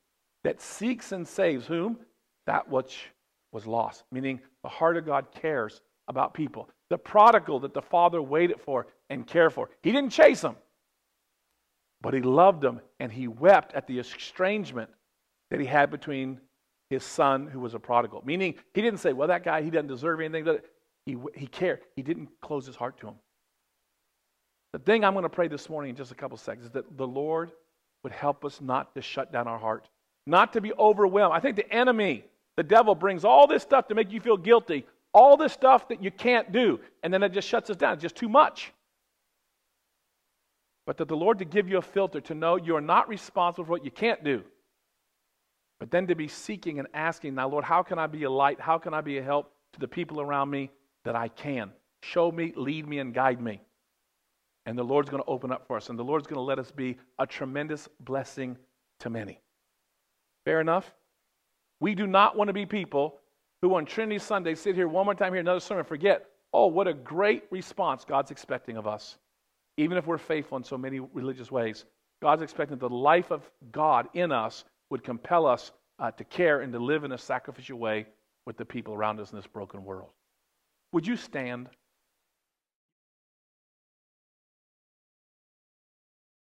that 0.43 0.61
seeks 0.61 1.11
and 1.11 1.27
saves 1.27 1.65
whom? 1.65 1.97
That 2.45 2.69
which 2.69 3.09
was 3.51 3.65
lost. 3.65 4.03
Meaning 4.11 4.39
the 4.63 4.69
heart 4.69 4.97
of 4.97 5.05
God 5.05 5.27
cares 5.31 5.81
about 6.07 6.33
people. 6.33 6.69
The 6.89 6.97
prodigal 6.97 7.59
that 7.61 7.73
the 7.73 7.81
father 7.81 8.21
waited 8.21 8.59
for 8.59 8.87
and 9.09 9.27
cared 9.27 9.53
for. 9.53 9.69
He 9.83 9.91
didn't 9.91 10.11
chase 10.11 10.41
him. 10.41 10.55
But 12.01 12.13
he 12.13 12.21
loved 12.21 12.63
him 12.63 12.79
and 12.99 13.11
he 13.11 13.27
wept 13.27 13.73
at 13.73 13.87
the 13.87 13.99
estrangement 13.99 14.89
that 15.51 15.59
he 15.59 15.65
had 15.65 15.91
between 15.91 16.39
his 16.89 17.03
son, 17.03 17.47
who 17.47 17.59
was 17.59 17.73
a 17.73 17.79
prodigal. 17.79 18.23
Meaning, 18.25 18.55
he 18.73 18.81
didn't 18.81 18.99
say, 18.99 19.13
well, 19.13 19.27
that 19.27 19.43
guy, 19.43 19.61
he 19.61 19.69
doesn't 19.69 19.87
deserve 19.87 20.21
anything. 20.21 20.59
He, 21.05 21.17
he 21.35 21.47
cared. 21.47 21.81
He 21.95 22.01
didn't 22.01 22.29
close 22.41 22.65
his 22.65 22.75
heart 22.75 22.99
to 22.99 23.07
him. 23.07 23.15
The 24.73 24.79
thing 24.79 25.03
I'm 25.03 25.13
going 25.13 25.23
to 25.23 25.29
pray 25.29 25.47
this 25.47 25.69
morning 25.69 25.91
in 25.91 25.95
just 25.95 26.11
a 26.11 26.15
couple 26.15 26.37
seconds 26.37 26.65
is 26.67 26.71
that 26.71 26.97
the 26.97 27.07
Lord 27.07 27.51
would 28.03 28.13
help 28.13 28.45
us 28.45 28.61
not 28.61 28.93
to 28.95 29.01
shut 29.01 29.31
down 29.31 29.47
our 29.47 29.57
heart, 29.57 29.89
not 30.27 30.53
to 30.53 30.61
be 30.61 30.73
overwhelmed. 30.73 31.33
I 31.35 31.39
think 31.39 31.55
the 31.55 31.71
enemy, 31.71 32.23
the 32.55 32.63
devil, 32.63 32.95
brings 32.95 33.25
all 33.25 33.47
this 33.47 33.63
stuff 33.63 33.87
to 33.87 33.95
make 33.95 34.11
you 34.11 34.21
feel 34.21 34.37
guilty, 34.37 34.85
all 35.13 35.37
this 35.37 35.53
stuff 35.53 35.87
that 35.89 36.03
you 36.03 36.11
can't 36.11 36.51
do, 36.51 36.79
and 37.03 37.13
then 37.13 37.23
it 37.23 37.33
just 37.33 37.47
shuts 37.47 37.69
us 37.69 37.75
down. 37.75 37.93
It's 37.93 38.01
just 38.01 38.15
too 38.15 38.29
much. 38.29 38.71
But 40.85 40.97
that 40.97 41.07
the 41.07 41.17
Lord 41.17 41.39
to 41.39 41.45
give 41.45 41.67
you 41.67 41.77
a 41.77 41.81
filter 41.81 42.21
to 42.21 42.35
know 42.35 42.55
you're 42.55 42.81
not 42.81 43.09
responsible 43.09 43.65
for 43.65 43.71
what 43.71 43.85
you 43.85 43.91
can't 43.91 44.23
do. 44.23 44.43
But 45.79 45.91
then 45.91 46.07
to 46.07 46.15
be 46.15 46.27
seeking 46.27 46.79
and 46.79 46.87
asking, 46.93 47.35
now, 47.35 47.47
Lord, 47.47 47.63
how 47.63 47.83
can 47.83 47.97
I 47.99 48.07
be 48.07 48.23
a 48.23 48.29
light? 48.29 48.59
How 48.59 48.77
can 48.77 48.93
I 48.93 49.01
be 49.01 49.17
a 49.17 49.23
help 49.23 49.51
to 49.73 49.79
the 49.79 49.87
people 49.87 50.19
around 50.19 50.49
me 50.49 50.71
that 51.05 51.15
I 51.15 51.29
can? 51.29 51.71
Show 52.03 52.31
me, 52.31 52.53
lead 52.55 52.87
me, 52.87 52.99
and 52.99 53.13
guide 53.13 53.41
me. 53.41 53.61
And 54.65 54.77
the 54.77 54.83
Lord's 54.83 55.09
going 55.09 55.23
to 55.23 55.29
open 55.29 55.51
up 55.51 55.65
for 55.67 55.77
us, 55.77 55.89
and 55.89 55.97
the 55.97 56.03
Lord's 56.03 56.27
going 56.27 56.35
to 56.35 56.41
let 56.41 56.59
us 56.59 56.69
be 56.69 56.97
a 57.17 57.25
tremendous 57.25 57.87
blessing 58.01 58.57
to 58.99 59.09
many. 59.09 59.39
Fair 60.45 60.59
enough? 60.61 60.93
We 61.79 61.95
do 61.95 62.07
not 62.07 62.35
want 62.35 62.49
to 62.49 62.53
be 62.53 62.65
people 62.65 63.17
who 63.61 63.75
on 63.75 63.85
Trinity 63.85 64.19
Sunday 64.19 64.55
sit 64.55 64.75
here 64.75 64.87
one 64.87 65.05
more 65.05 65.15
time, 65.15 65.33
hear 65.33 65.39
another 65.39 65.59
sermon, 65.59 65.85
forget, 65.85 66.25
oh, 66.53 66.67
what 66.67 66.87
a 66.87 66.93
great 66.93 67.43
response 67.51 68.03
God's 68.05 68.31
expecting 68.31 68.77
of 68.77 68.85
us. 68.85 69.17
Even 69.77 69.97
if 69.97 70.07
we're 70.07 70.17
faithful 70.17 70.57
in 70.57 70.63
so 70.63 70.77
many 70.77 70.99
religious 70.99 71.51
ways, 71.51 71.85
God's 72.21 72.41
expecting 72.41 72.77
the 72.77 72.89
life 72.89 73.31
of 73.31 73.49
God 73.71 74.09
in 74.13 74.31
us 74.31 74.65
would 74.89 75.03
compel 75.03 75.45
us 75.45 75.71
uh, 75.99 76.11
to 76.11 76.23
care 76.23 76.61
and 76.61 76.73
to 76.73 76.79
live 76.79 77.03
in 77.03 77.11
a 77.11 77.17
sacrificial 77.17 77.77
way 77.77 78.07
with 78.45 78.57
the 78.57 78.65
people 78.65 78.93
around 78.93 79.19
us 79.19 79.31
in 79.31 79.37
this 79.37 79.47
broken 79.47 79.83
world. 79.83 80.09
Would 80.93 81.05
you 81.05 81.15
stand? 81.15 81.69